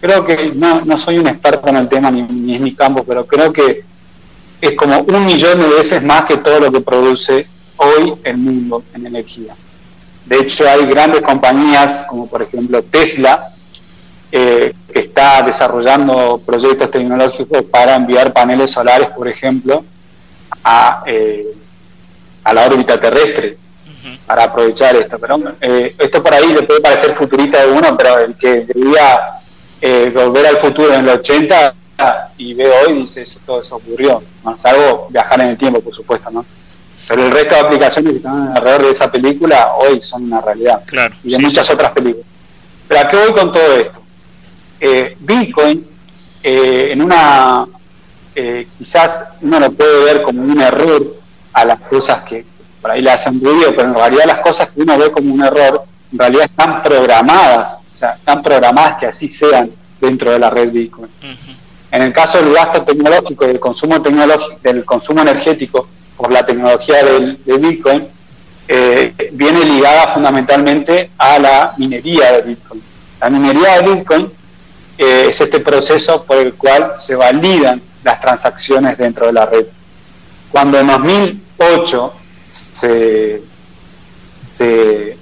creo 0.00 0.24
que 0.24 0.52
no, 0.54 0.98
soy 0.98 1.18
un 1.18 1.26
experto 1.26 1.68
en 1.68 1.76
el 1.76 1.88
tema 1.88 2.10
ni, 2.10 2.22
ni 2.22 2.54
es 2.54 2.60
mi 2.60 2.74
campo, 2.74 3.04
pero 3.04 3.26
creo 3.26 3.52
que 3.52 3.84
es 4.60 4.72
como 4.76 4.98
un 5.00 5.26
millón 5.26 5.60
de 5.60 5.68
veces 5.68 6.02
más 6.02 6.24
que 6.24 6.36
todo 6.38 6.60
lo 6.60 6.72
que 6.72 6.80
produce 6.80 7.46
hoy 7.76 8.14
el 8.24 8.36
mundo 8.36 8.82
en 8.94 9.06
energía. 9.06 9.54
De 10.26 10.38
hecho, 10.38 10.68
hay 10.68 10.86
grandes 10.86 11.20
compañías 11.20 12.04
como 12.08 12.26
por 12.26 12.42
ejemplo 12.42 12.82
Tesla, 12.82 13.54
eh, 14.32 14.72
que 14.92 15.00
está 15.00 15.42
desarrollando 15.42 16.40
proyectos 16.44 16.90
tecnológicos 16.90 17.62
para 17.62 17.94
enviar 17.94 18.32
paneles 18.32 18.70
solares, 18.70 19.08
por 19.08 19.28
ejemplo, 19.28 19.84
a, 20.62 21.02
eh, 21.06 21.46
a 22.44 22.54
la 22.54 22.66
órbita 22.66 23.00
terrestre, 23.00 23.56
para 24.26 24.44
aprovechar 24.44 24.94
esto. 24.96 25.18
Pero 25.18 25.56
eh, 25.60 25.94
esto 25.98 26.22
por 26.22 26.34
ahí 26.34 26.52
le 26.52 26.62
puede 26.62 26.80
parecer 26.80 27.14
futurista 27.14 27.64
de 27.64 27.72
uno, 27.72 27.96
pero 27.96 28.18
el 28.18 28.34
que 28.34 28.64
debía 28.64 29.40
volver 30.14 30.46
al 30.46 30.56
futuro 30.58 30.94
en 30.94 31.00
el 31.00 31.08
80 31.10 31.74
y 32.38 32.54
ve 32.54 32.70
hoy 32.70 32.94
dice, 32.94 33.22
eso, 33.22 33.40
todo 33.44 33.60
eso 33.60 33.76
ocurrió, 33.76 34.22
salvo 34.58 35.08
viajar 35.10 35.40
en 35.40 35.48
el 35.48 35.56
tiempo, 35.56 35.80
por 35.80 35.94
supuesto, 35.94 36.30
¿no? 36.30 36.44
Pero 37.06 37.26
el 37.26 37.32
resto 37.32 37.54
de 37.54 37.60
aplicaciones 37.60 38.12
que 38.12 38.16
están 38.16 38.56
alrededor 38.56 38.82
de 38.82 38.90
esa 38.90 39.10
película 39.10 39.74
hoy 39.76 40.00
son 40.00 40.24
una 40.24 40.40
realidad. 40.40 40.82
Claro, 40.86 41.14
y 41.22 41.32
de 41.32 41.38
muchas 41.38 41.68
otras 41.70 41.92
películas. 41.92 42.26
Pero 42.88 43.00
¿a 43.00 43.08
qué 43.08 43.16
voy 43.16 43.32
con 43.32 43.52
todo 43.52 43.74
esto? 43.74 44.02
Eh, 44.80 45.16
Bitcoin, 45.20 45.86
eh, 46.42 46.90
en 46.92 47.02
una, 47.02 47.66
eh, 48.34 48.66
quizás 48.78 49.24
uno 49.40 49.60
lo 49.60 49.72
puede 49.72 50.04
ver 50.04 50.22
como 50.22 50.42
un 50.42 50.60
error 50.60 51.16
a 51.52 51.64
las 51.64 51.80
cosas 51.80 52.22
que 52.24 52.44
por 52.80 52.90
ahí 52.90 53.00
le 53.00 53.10
hacen 53.10 53.40
ruido, 53.40 53.74
pero 53.74 53.88
en 53.88 53.94
realidad 53.94 54.24
las 54.26 54.40
cosas 54.40 54.68
que 54.68 54.82
uno 54.82 54.98
ve 54.98 55.10
como 55.10 55.32
un 55.32 55.42
error, 55.42 55.84
en 56.12 56.18
realidad 56.18 56.44
están 56.44 56.82
programadas, 56.82 57.78
o 57.94 57.98
sea, 57.98 58.10
están 58.10 58.42
programadas 58.42 58.98
que 58.98 59.06
así 59.06 59.28
sean 59.28 59.70
dentro 60.00 60.30
de 60.30 60.38
la 60.38 60.50
red 60.50 60.70
Bitcoin. 60.70 61.08
En 61.90 62.02
el 62.02 62.12
caso 62.12 62.38
del 62.38 62.52
gasto 62.52 62.82
tecnológico 62.82 63.44
y 63.44 63.48
del 63.48 63.60
consumo 63.60 64.02
tecnológico, 64.02 64.58
del 64.62 64.84
consumo 64.84 65.22
energético 65.22 65.88
por 66.16 66.32
la 66.32 66.44
tecnología 66.44 67.04
del, 67.04 67.42
de 67.44 67.56
Bitcoin, 67.56 68.06
eh, 68.66 69.14
viene 69.32 69.64
ligada 69.64 70.12
fundamentalmente 70.12 71.10
a 71.16 71.38
la 71.38 71.74
minería 71.78 72.32
de 72.32 72.42
Bitcoin. 72.42 72.82
La 73.20 73.30
minería 73.30 73.80
de 73.80 73.94
Bitcoin 73.94 74.30
eh, 74.98 75.26
es 75.30 75.40
este 75.40 75.60
proceso 75.60 76.24
por 76.24 76.36
el 76.38 76.54
cual 76.54 76.92
se 77.00 77.14
validan 77.14 77.80
las 78.04 78.20
transacciones 78.20 78.96
dentro 78.98 79.26
de 79.26 79.32
la 79.32 79.46
red. 79.46 79.66
Cuando 80.50 80.78
en 80.78 80.86
2008 80.86 82.12
se, 82.50 83.42
se, 84.50 85.16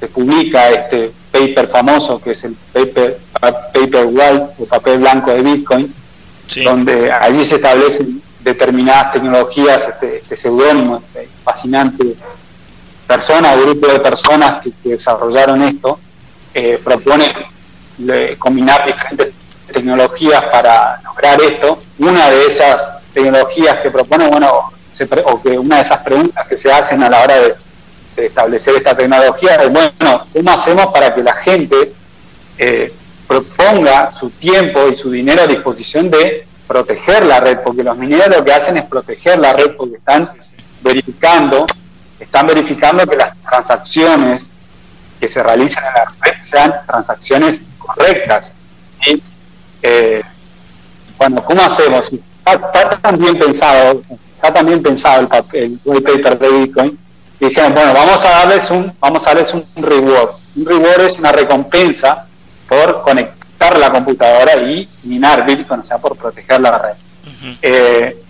se 0.00 0.08
publica 0.08 0.70
este 0.70 1.12
paper 1.32 1.68
famoso, 1.68 2.20
que 2.20 2.32
es 2.32 2.44
el 2.44 2.54
paper, 2.72 3.18
paper 3.40 4.06
white 4.06 4.46
o 4.58 4.66
papel 4.66 4.98
blanco 5.00 5.32
de 5.32 5.42
Bitcoin, 5.42 5.94
donde 6.64 7.10
allí 7.10 7.44
se 7.44 7.56
establecen 7.56 8.22
determinadas 8.40 9.12
tecnologías, 9.12 9.88
este, 9.88 10.18
este 10.18 10.36
seudónimo, 10.36 10.98
este 10.98 11.28
fascinante 11.42 12.14
persona 13.06 13.54
o 13.54 13.60
grupo 13.60 13.88
de 13.88 14.00
personas 14.00 14.62
que, 14.62 14.72
desarrollaron 14.84 15.62
esto, 15.62 15.98
eh, 16.54 16.80
propone 16.82 17.34
combinar 18.38 18.86
diferentes 18.86 19.32
tecnologías 19.72 20.44
para 20.44 21.00
esto. 21.34 21.78
Una 21.98 22.30
de 22.30 22.46
esas 22.46 22.88
tecnologías 23.12 23.80
que 23.80 23.90
propone, 23.90 24.28
bueno, 24.28 24.70
o 25.24 25.42
que 25.42 25.58
una 25.58 25.76
de 25.76 25.82
esas 25.82 25.98
preguntas 25.98 26.46
que 26.46 26.56
se 26.56 26.72
hacen 26.72 27.02
a 27.02 27.10
la 27.10 27.22
hora 27.22 27.40
de, 27.40 27.54
establecer 28.16 28.74
esta 28.76 28.96
tecnología 28.96 29.56
es, 29.56 29.70
bueno, 29.70 30.26
¿cómo 30.32 30.50
hacemos 30.50 30.86
para 30.86 31.14
que 31.14 31.22
la 31.22 31.34
gente 31.34 31.92
eh, 32.56 32.90
proponga 33.26 34.10
su 34.12 34.30
tiempo 34.30 34.88
y 34.88 34.96
su 34.96 35.10
dinero 35.10 35.42
a 35.42 35.46
disposición 35.46 36.10
de 36.10 36.46
proteger 36.66 37.26
la 37.26 37.40
red, 37.40 37.58
porque 37.60 37.82
los 37.82 37.96
mineros 37.96 38.28
lo 38.28 38.44
que 38.44 38.52
hacen 38.52 38.76
es 38.76 38.84
proteger 38.84 39.38
la 39.38 39.52
red 39.52 39.76
porque 39.76 39.96
están 39.96 40.30
verificando, 40.80 41.66
están 42.18 42.46
verificando 42.46 43.06
que 43.06 43.16
las 43.16 43.36
transacciones 43.42 44.48
que 45.20 45.28
se 45.28 45.42
realizan 45.42 45.84
en 45.84 45.94
la 45.94 46.12
red 46.20 46.42
sean 46.42 46.74
transacciones 46.86 47.60
correctas. 47.78 48.54
Y, 49.06 49.22
eh, 49.82 50.22
bueno, 51.18 51.44
¿cómo 51.44 51.62
hacemos? 51.62 52.10
Está, 52.12 52.90
tan 53.00 53.18
bien 53.18 53.38
pensado, 53.38 54.02
está 54.34 54.52
también 54.52 54.82
pensado 54.82 55.28
el, 55.52 55.80
el 55.84 56.02
paper 56.02 56.38
de 56.38 56.48
Bitcoin, 56.48 56.98
y 57.40 57.48
dijeron, 57.48 57.74
bueno, 57.74 57.92
vamos 57.92 58.24
a 58.24 58.30
darles 58.30 58.70
un, 58.70 58.92
vamos 59.00 59.26
a 59.26 59.30
darles 59.30 59.52
un 59.52 59.66
reward. 59.76 60.30
Un 60.56 60.66
reward 60.66 61.00
es 61.02 61.18
una 61.18 61.32
recompensa 61.32 62.26
por 62.68 63.02
conectar 63.02 63.78
la 63.78 63.90
computadora 63.90 64.56
y 64.56 64.88
minar 65.02 65.44
Bitcoin, 65.44 65.80
o 65.80 65.84
sea, 65.84 65.98
por 65.98 66.16
proteger 66.16 66.60
la 66.60 66.78
red. 66.78 66.94
Eh, 67.62 68.22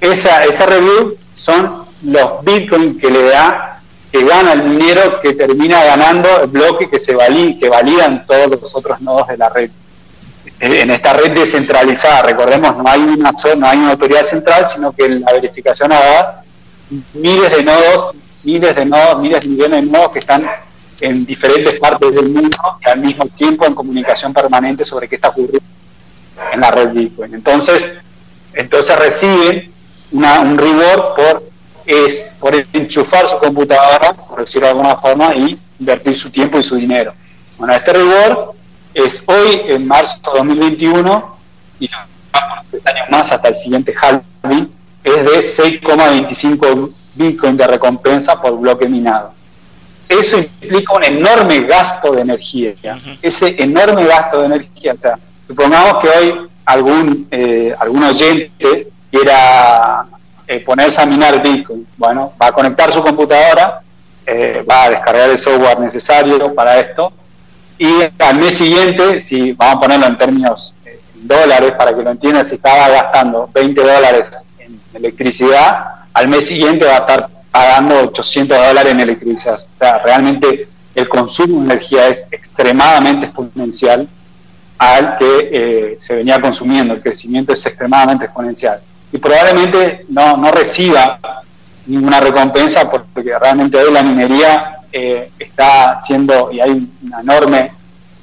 esa, 0.00 0.44
esa 0.44 0.66
review 0.66 1.16
son 1.34 1.84
los 2.02 2.44
Bitcoin 2.44 2.98
que 2.98 3.10
le 3.10 3.24
da, 3.24 3.80
que 4.12 4.24
gana 4.24 4.52
el 4.52 4.64
minero 4.64 5.20
que 5.20 5.32
termina 5.32 5.82
ganando 5.84 6.28
el 6.42 6.48
bloque 6.48 6.88
que 6.88 6.98
se 6.98 7.14
valida, 7.14 7.58
que 7.58 7.68
validan 7.68 8.24
todos 8.26 8.60
los 8.60 8.74
otros 8.74 9.00
nodos 9.00 9.26
de 9.28 9.36
la 9.36 9.48
red. 9.48 9.70
Eh, 10.58 10.80
en 10.80 10.90
esta 10.90 11.12
red 11.12 11.32
descentralizada, 11.32 12.22
recordemos, 12.22 12.76
no 12.76 12.88
hay 12.88 13.00
una 13.00 13.32
no 13.56 13.66
hay 13.66 13.78
una 13.78 13.90
autoridad 13.90 14.22
central, 14.22 14.66
sino 14.68 14.92
que 14.92 15.08
la 15.08 15.32
verificación 15.32 15.92
haga 15.92 16.42
miles 17.12 17.50
de 17.50 17.62
nodos, 17.62 18.16
miles 18.42 18.74
de 18.74 18.84
nodos, 18.86 19.20
miles 19.20 19.40
de 19.40 19.48
millones 19.48 19.84
de 19.84 19.90
nodos 19.90 20.12
que 20.12 20.20
están 20.20 20.48
en 21.00 21.26
diferentes 21.26 21.78
partes 21.78 22.14
del 22.14 22.30
mundo 22.30 22.56
y 22.84 22.88
al 22.88 23.00
mismo 23.00 23.26
tiempo 23.26 23.66
en 23.66 23.74
comunicación 23.74 24.32
permanente 24.32 24.84
sobre 24.84 25.08
qué 25.08 25.16
está 25.16 25.28
ocurriendo 25.28 25.68
en 26.52 26.60
la 26.60 26.70
red 26.70 26.90
Bitcoin. 26.92 27.34
Entonces, 27.34 27.90
entonces 28.54 28.98
reciben 28.98 29.72
una, 30.12 30.40
un 30.40 30.56
rigor 30.56 31.14
por, 31.14 31.42
es, 31.84 32.24
por 32.40 32.54
enchufar 32.72 33.28
su 33.28 33.38
computadora, 33.38 34.14
por 34.14 34.40
decirlo 34.40 34.68
de 34.68 34.70
alguna 34.72 34.96
forma, 34.96 35.34
y 35.34 35.58
invertir 35.78 36.16
su 36.16 36.30
tiempo 36.30 36.58
y 36.58 36.64
su 36.64 36.76
dinero. 36.76 37.12
Bueno, 37.58 37.74
este 37.74 37.92
rigor 37.92 38.55
es 39.04 39.22
hoy, 39.26 39.62
en 39.66 39.86
marzo 39.86 40.18
de 40.32 40.38
2021, 40.38 41.36
y 41.80 41.90
tres 42.70 42.86
años 42.86 43.06
más 43.10 43.30
hasta 43.32 43.48
el 43.48 43.56
siguiente 43.56 43.94
halving, 44.00 44.72
es 45.04 45.56
de 45.56 45.80
6,25 45.80 46.92
Bitcoin 47.14 47.56
de 47.56 47.66
recompensa 47.66 48.40
por 48.40 48.58
bloque 48.58 48.88
minado 48.88 49.36
eso 50.08 50.38
implica 50.38 50.94
un 50.94 51.04
enorme 51.04 51.60
gasto 51.62 52.12
de 52.12 52.22
energía. 52.22 52.74
Ese 53.22 53.56
enorme 53.62 54.04
gasto 54.04 54.40
de 54.40 54.46
energía. 54.46 54.94
O 54.94 54.98
sea, 54.98 55.18
supongamos 55.46 56.02
que 56.02 56.08
hoy 56.08 56.48
algún, 56.64 57.26
eh, 57.30 57.74
algún 57.78 58.04
oyente 58.04 58.88
quiera 59.10 60.06
eh, 60.46 60.60
ponerse 60.60 61.00
a 61.00 61.06
minar 61.06 61.42
Bitcoin. 61.42 61.86
Bueno, 61.96 62.32
va 62.40 62.48
a 62.48 62.52
conectar 62.52 62.92
su 62.92 63.02
computadora, 63.02 63.80
eh, 64.24 64.64
va 64.68 64.84
a 64.84 64.90
descargar 64.90 65.30
el 65.30 65.38
software 65.38 65.80
necesario 65.80 66.54
para 66.54 66.78
esto. 66.78 67.12
Y 67.78 67.92
al 68.18 68.36
mes 68.38 68.56
siguiente, 68.56 69.20
si 69.20 69.52
vamos 69.52 69.76
a 69.76 69.80
ponerlo 69.80 70.06
en 70.06 70.18
términos 70.18 70.74
dólares 71.14 71.72
para 71.72 71.94
que 71.94 72.02
lo 72.02 72.10
entiendan, 72.10 72.46
si 72.46 72.54
estaba 72.54 72.88
gastando 72.88 73.50
20 73.52 73.80
dólares 73.80 74.30
en 74.58 74.80
electricidad, 74.94 75.86
al 76.14 76.28
mes 76.28 76.46
siguiente 76.46 76.86
va 76.86 76.92
a 76.92 76.98
estar 76.98 77.28
pagando 77.50 78.00
800 78.00 78.56
dólares 78.56 78.92
en 78.92 79.00
electricidad. 79.00 79.54
O 79.56 79.78
sea, 79.78 79.98
realmente 79.98 80.68
el 80.94 81.08
consumo 81.08 81.58
de 81.58 81.66
energía 81.66 82.08
es 82.08 82.26
extremadamente 82.30 83.26
exponencial 83.26 84.08
al 84.78 85.16
que 85.18 85.48
eh, 85.52 85.96
se 85.98 86.16
venía 86.16 86.40
consumiendo, 86.40 86.94
el 86.94 87.02
crecimiento 87.02 87.52
es 87.52 87.64
extremadamente 87.64 88.26
exponencial. 88.26 88.80
Y 89.12 89.18
probablemente 89.18 90.04
no, 90.08 90.36
no 90.36 90.50
reciba 90.50 91.18
ninguna 91.86 92.20
recompensa 92.20 92.90
porque 92.90 93.38
realmente 93.38 93.78
hoy 93.78 93.92
la 93.92 94.02
minería 94.02 94.75
eh, 94.98 95.30
está 95.38 95.92
haciendo, 95.92 96.50
y 96.50 96.58
hay 96.58 96.88
una 97.02 97.20
enorme, 97.20 97.70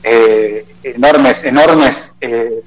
eh, 0.01 0.65
enormes, 0.81 1.43
enormes 1.43 2.15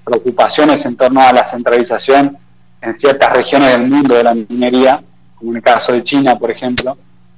preocupaciones 0.04 0.84
en 0.86 0.96
torno 0.96 1.20
a 1.20 1.32
la 1.32 1.44
centralización 1.44 2.38
en 2.80 2.94
ciertas 2.94 3.32
regiones 3.32 3.72
del 3.72 3.88
mundo 3.88 4.14
de 4.14 4.22
la 4.22 4.32
minería, 4.32 5.02
como 5.34 5.50
en 5.50 5.56
el 5.56 5.62
caso 5.64 5.92
de 5.92 6.04
China, 6.04 6.38
por 6.38 6.52
ejemplo, 6.52 6.96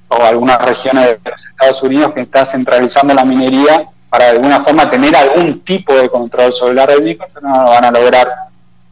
o 0.09 0.23
algunas 0.23 0.61
regiones 0.61 1.07
de 1.07 1.31
los 1.31 1.47
Estados 1.47 1.83
Unidos 1.83 2.13
que 2.13 2.21
está 2.21 2.45
centralizando 2.45 3.15
la 3.15 3.25
minería 3.25 3.89
para 4.11 4.27
de 4.27 4.31
alguna 4.33 4.63
forma 4.63 4.91
tener 4.91 5.17
algún 5.17 5.61
tipo 5.61 5.95
de 5.95 6.11
control 6.11 6.53
sobre 6.53 6.75
la 6.75 6.85
red 6.85 7.17
pero 7.17 7.49
no 7.49 7.63
lo 7.65 7.71
van 7.71 7.85
a 7.87 7.91
lograr, 7.91 8.29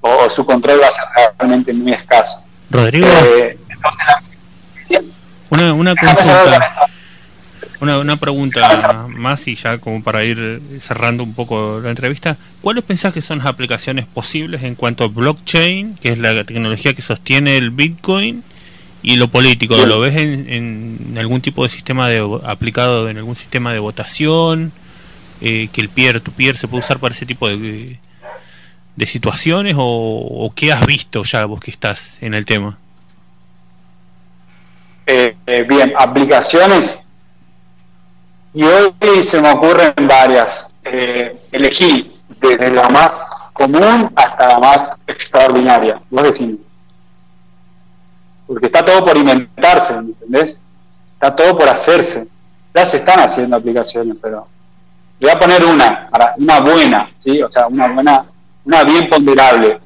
o, 0.01 0.31
su 0.31 0.47
control 0.47 0.81
va 0.83 0.89
a 0.89 0.93
ser 0.93 1.05
realmente 1.39 1.75
muy 1.75 1.93
escaso. 1.93 2.43
Rodrigo, 2.71 3.07
eh, 3.07 3.59
una, 5.51 5.75
una 5.75 5.95
consulta. 5.95 6.89
Una, 7.81 7.99
una 7.99 8.17
pregunta 8.17 9.07
más 9.09 9.47
y 9.49 9.55
ya 9.55 9.79
como 9.79 10.03
para 10.03 10.25
ir 10.25 10.63
cerrando 10.81 11.23
un 11.23 11.35
poco 11.35 11.81
la 11.83 11.91
entrevista. 11.91 12.37
¿Cuáles 12.63 12.85
pensás 12.85 13.13
que 13.13 13.23
son 13.23 13.39
las 13.39 13.47
aplicaciones 13.47 14.07
posibles 14.07 14.63
en 14.63 14.75
cuanto 14.75 15.05
a 15.05 15.09
blockchain, 15.09 15.97
que 15.97 16.11
es 16.11 16.19
la 16.19 16.45
tecnología 16.45 16.95
que 16.95 17.03
sostiene 17.03 17.57
el 17.57 17.71
Bitcoin, 17.71 18.43
y 19.03 19.17
lo 19.17 19.29
político? 19.29 19.77
¿Lo 19.77 20.01
ves 20.01 20.17
en, 20.17 20.51
en 20.51 21.19
algún 21.19 21.41
tipo 21.41 21.63
de 21.63 21.69
sistema 21.69 22.09
de, 22.09 22.41
aplicado 22.45 23.09
en 23.09 23.19
algún 23.19 23.37
sistema 23.37 23.73
de 23.73 23.79
votación? 23.79 24.73
Eh, 25.43 25.69
que 25.71 25.83
el 25.83 25.91
peer-to-peer 25.91 26.57
se 26.57 26.67
puede 26.67 26.83
usar 26.83 26.99
para 26.99 27.15
ese 27.15 27.27
tipo 27.27 27.49
de, 27.49 27.99
de 28.97 29.07
situaciones? 29.07 29.75
O, 29.79 30.53
qué 30.55 30.73
has 30.73 30.85
visto 30.87 31.23
ya 31.25 31.45
vos 31.45 31.61
que 31.61 31.71
estás 31.71 32.17
en 32.21 32.35
el 32.35 32.45
tema? 32.45 32.79
Eh, 35.07 35.37
eh, 35.47 35.65
bien, 35.69 35.93
aplicaciones 35.97 36.99
y 38.57 38.65
hoy 38.65 39.23
se 39.23 39.39
me 39.43 39.51
ocurren 39.51 39.93
varias. 40.09 40.67
Eh, 40.83 41.37
elegí 41.53 42.11
desde 42.41 42.71
la 42.71 42.89
más 42.89 43.13
común 43.53 44.11
hasta 44.17 44.49
la 44.49 44.59
más 44.59 44.93
extraordinaria. 45.07 46.01
Vos 46.09 46.23
decís. 46.23 46.57
Porque 48.47 48.67
está 48.67 48.83
todo 48.83 49.05
por 49.05 49.15
inventarse, 49.15 49.93
¿me 49.93 49.99
entendés? 49.99 50.57
Está 51.15 51.37
todo 51.37 51.59
por 51.59 51.69
hacerse. 51.69 52.27
Ya 52.75 52.87
se 52.87 52.97
están 52.97 53.21
haciendo 53.21 53.57
aplicaciones, 53.57 54.17
pero 54.23 54.49
voy 55.21 55.31
a 55.31 55.39
poner 55.39 55.63
una, 55.63 56.09
una 56.39 56.61
buena, 56.61 57.11
¿sí? 57.19 57.43
O 57.43 57.51
sea, 57.51 57.67
una 57.67 57.89
buena, 57.89 58.25
una 58.65 58.85
bien 58.85 59.11
ponderable. 59.11 59.81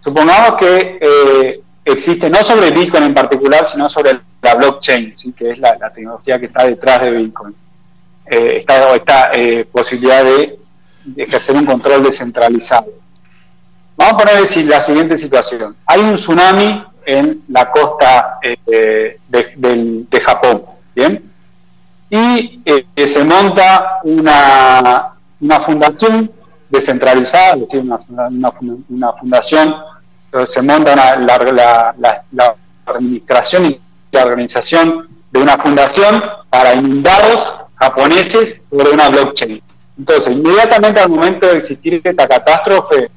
Supongamos 0.00 0.56
que 0.56 0.98
eh, 1.00 1.60
existe 1.84 2.28
no 2.28 2.42
sobre 2.42 2.72
Bitcoin 2.72 3.04
en 3.04 3.14
particular, 3.14 3.68
sino 3.68 3.88
sobre 3.88 4.18
la 4.42 4.54
blockchain, 4.54 5.14
¿sí? 5.16 5.32
que 5.32 5.50
es 5.50 5.58
la, 5.58 5.76
tecnología 5.90 6.38
que 6.38 6.46
está 6.46 6.66
detrás 6.66 7.02
de 7.02 7.10
Bitcoin. 7.10 7.54
Eh, 8.26 8.64
esta, 8.94 9.32
eh, 9.32 9.64
posibilidad 9.64 10.22
de, 10.24 10.58
ejercer 11.16 11.56
un 11.56 11.66
control 11.66 12.04
descentralizado. 12.04 12.92
Vamos 13.96 14.14
a 14.14 14.16
poner 14.18 14.66
la 14.66 14.80
siguiente 14.80 15.16
situación. 15.16 15.76
Hay 15.86 16.00
un 16.00 16.14
tsunami 16.14 16.84
en 17.06 17.42
la 17.48 17.70
costa 17.70 18.38
eh, 18.42 19.18
de, 19.28 20.20
Japón, 20.24 20.64
¿bien? 20.94 21.24
Y 22.10 22.60
eh, 22.64 23.06
se 23.06 23.24
monta 23.24 24.00
una, 24.04 25.12
una 25.40 25.60
fundación 25.60 26.30
descentralizada, 26.68 27.54
es 27.54 27.60
decir, 27.60 27.80
una, 27.80 27.98
una, 28.08 28.52
una 28.88 29.12
fundación, 29.14 29.74
se 30.46 30.62
monta 30.62 30.94
la, 30.94 31.16
la, 31.16 32.24
la 32.30 32.56
administración 32.86 33.76
la 34.12 34.24
organización 34.24 35.08
de 35.30 35.40
una 35.40 35.56
fundación 35.58 36.22
para 36.48 36.74
inundados 36.74 37.54
japoneses 37.76 38.60
sobre 38.70 38.90
una 38.90 39.08
blockchain. 39.08 39.62
Entonces, 39.98 40.32
inmediatamente 40.32 41.00
al 41.00 41.10
momento 41.10 41.46
de 41.46 41.58
existir 41.58 42.00
esta 42.02 42.26
catástrofe, 42.26 43.10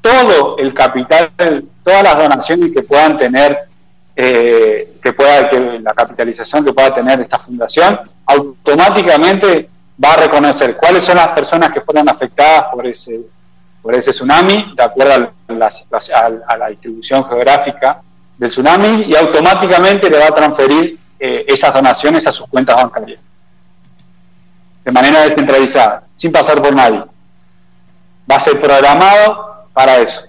todo 0.00 0.56
el 0.58 0.72
capital, 0.72 1.30
todas 1.82 2.02
las 2.02 2.16
donaciones 2.16 2.72
que 2.72 2.82
puedan 2.82 3.18
tener, 3.18 3.58
eh, 4.16 4.96
que 5.02 5.12
pueda, 5.12 5.50
la 5.80 5.92
capitalización 5.94 6.64
que 6.64 6.72
pueda 6.72 6.94
tener 6.94 7.20
esta 7.20 7.38
fundación, 7.38 8.00
automáticamente 8.26 9.68
va 10.02 10.12
a 10.12 10.16
reconocer 10.16 10.76
cuáles 10.76 11.04
son 11.04 11.16
las 11.16 11.28
personas 11.28 11.72
que 11.72 11.80
fueron 11.80 12.08
afectadas 12.08 12.66
por 12.72 12.86
ese, 12.86 13.20
por 13.82 13.94
ese 13.94 14.12
tsunami, 14.12 14.72
de 14.76 14.84
acuerdo 14.84 15.32
a 15.48 15.52
la, 15.52 15.70
a 16.46 16.56
la 16.56 16.68
distribución 16.68 17.24
geográfica 17.28 18.02
del 18.38 18.50
tsunami, 18.50 19.04
y 19.08 19.14
automáticamente 19.14 20.08
le 20.08 20.18
va 20.18 20.26
a 20.28 20.34
transferir 20.34 20.98
eh, 21.20 21.44
esas 21.46 21.74
donaciones 21.74 22.26
a 22.26 22.32
sus 22.32 22.46
cuentas 22.46 22.76
bancarias 22.76 23.20
de 24.88 24.92
manera 24.92 25.20
descentralizada, 25.20 26.04
sin 26.16 26.32
pasar 26.32 26.62
por 26.62 26.74
nadie. 26.74 27.04
Va 28.30 28.36
a 28.36 28.40
ser 28.40 28.58
programado 28.58 29.66
para 29.74 29.98
eso. 29.98 30.22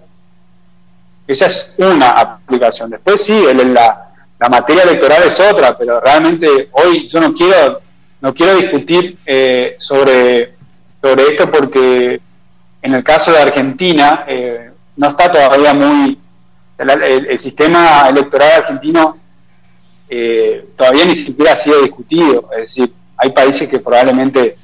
Esa 1.26 1.45
es 1.45 1.74
una 1.78 2.10
aplicación. 2.10 2.89
Después 2.89 3.24
sí, 3.24 3.41
la, 3.54 4.10
la 4.38 4.50
materia 4.50 4.84
electoral 4.84 5.24
es 5.24 5.39
otra, 5.39 5.78
pero 5.78 6.02
realmente 6.02 6.67
hoy 6.74 7.08
yo 7.08 7.22
no 7.22 7.34
quiero, 7.34 7.80
no 8.19 8.34
quiero 8.34 8.58
discutir 8.58 9.17
eh, 9.26 9.78
sobre, 9.80 10.56
sobre 11.02 11.24
esto 11.24 11.50
porque 11.50 12.19
en 12.82 12.93
el 12.93 13.02
caso 13.02 13.32
de 13.32 13.41
Argentina 13.41 14.26
eh, 14.28 14.72
no 14.98 15.08
está 15.08 15.32
todavía 15.32 15.74
muy... 15.74 16.19
El, 16.80 17.38
sistema 17.38 18.08
electoral 18.10 18.63
argentino 18.63 19.18
eh, 20.10 20.70
todavía 20.78 21.06
ni 21.06 21.15
siquiera 21.15 21.54
ha 21.54 21.58
sido 21.58 21.82
discutido. 21.82 22.50
Es 22.54 22.62
decir, 22.62 22.94
hay 23.18 23.30
países 23.32 23.68
que 23.68 23.80
probablemente 23.80 24.56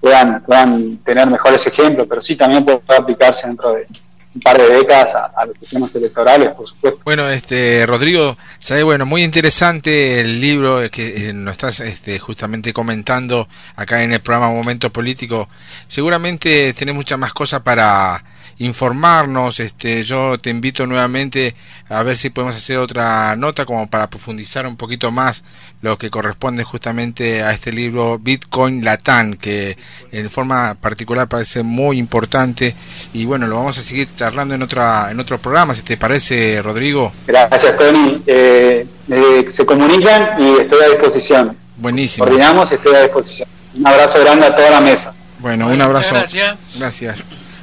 puedan, 0.00 0.42
puedan 0.42 0.98
tener 0.98 1.28
mejores 1.28 1.66
ejemplos, 1.66 2.06
pero 2.08 2.22
sí 2.22 2.36
también 2.36 2.64
puede 2.64 2.80
aplicarse 2.96 3.46
dentro 3.46 3.74
de 3.74 3.86
un 4.34 4.40
par 4.40 4.58
de 4.58 4.68
décadas 4.68 5.14
a, 5.14 5.46
los 5.46 5.56
sistemas 5.58 5.94
electorales, 5.94 6.50
por 6.50 6.68
supuesto. 6.68 7.00
Bueno, 7.04 7.28
este 7.28 7.86
Rodrigo, 7.86 8.36
sabe, 8.58 8.82
bueno, 8.82 9.06
muy 9.06 9.22
interesante 9.22 10.20
el 10.20 10.40
libro 10.40 10.90
que 10.90 11.28
eh, 11.28 11.32
nos 11.32 11.52
estás 11.52 11.80
este, 11.80 12.18
justamente 12.18 12.72
comentando 12.72 13.48
acá 13.76 14.02
en 14.02 14.12
el 14.12 14.20
programa 14.20 14.52
Momento 14.52 14.90
Político. 14.90 15.48
Seguramente 15.86 16.72
tenés 16.74 16.94
muchas 16.94 17.18
más 17.18 17.32
cosas 17.32 17.60
para 17.60 18.24
informarnos. 18.58 19.60
Este, 19.60 20.02
yo 20.04 20.38
te 20.38 20.50
invito 20.50 20.86
nuevamente 20.86 21.54
a 21.88 22.02
ver 22.02 22.16
si 22.16 22.30
podemos 22.30 22.56
hacer 22.56 22.78
otra 22.78 23.36
nota 23.36 23.64
como 23.64 23.88
para 23.88 24.08
profundizar 24.08 24.66
un 24.66 24.76
poquito 24.76 25.10
más 25.10 25.44
lo 25.82 25.98
que 25.98 26.10
corresponde 26.10 26.64
justamente 26.64 27.42
a 27.42 27.52
este 27.52 27.72
libro 27.72 28.18
Bitcoin 28.18 28.84
Latán, 28.84 29.34
que 29.34 29.76
en 30.12 30.30
forma 30.30 30.74
particular 30.80 31.28
parece 31.28 31.62
muy 31.62 31.98
importante 31.98 32.74
y 33.12 33.26
bueno, 33.26 33.46
lo 33.46 33.56
vamos 33.56 33.76
a 33.78 33.82
seguir 33.82 34.08
charlando 34.16 34.54
en 34.54 34.62
otra 34.62 35.10
en 35.10 35.20
otro 35.20 35.38
programa, 35.38 35.74
si 35.74 35.82
te 35.82 35.96
parece, 35.96 36.62
Rodrigo. 36.62 37.12
Gracias, 37.26 37.76
Tony. 37.76 38.22
Eh, 38.26 38.86
eh, 39.10 39.48
se 39.52 39.66
comunican 39.66 40.40
y 40.40 40.60
estoy 40.60 40.82
a 40.84 40.88
disposición. 40.88 41.56
Buenísimo. 41.76 42.24
Coordinamos 42.24 42.70
y 42.70 42.74
estoy 42.74 42.94
a 42.94 43.02
disposición. 43.02 43.48
Un 43.74 43.86
abrazo 43.86 44.20
grande 44.20 44.46
a 44.46 44.56
toda 44.56 44.70
la 44.70 44.80
mesa. 44.80 45.12
Bueno, 45.40 45.68
un 45.68 45.80
abrazo. 45.80 46.14
Gracias. 46.14 46.56
Gracias. 46.76 47.18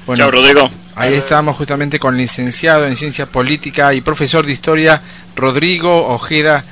Bueno, 0.05 0.23
Chao, 0.23 0.31
Rodrigo. 0.31 0.69
Ahí 0.95 1.13
estamos 1.13 1.55
justamente 1.55 1.99
con 1.99 2.17
licenciado 2.17 2.85
en 2.85 2.95
Ciencia 2.95 3.25
Política 3.25 3.93
y 3.93 4.01
profesor 4.01 4.45
de 4.45 4.51
Historia 4.51 5.01
Rodrigo 5.35 6.07
Ojeda 6.07 6.65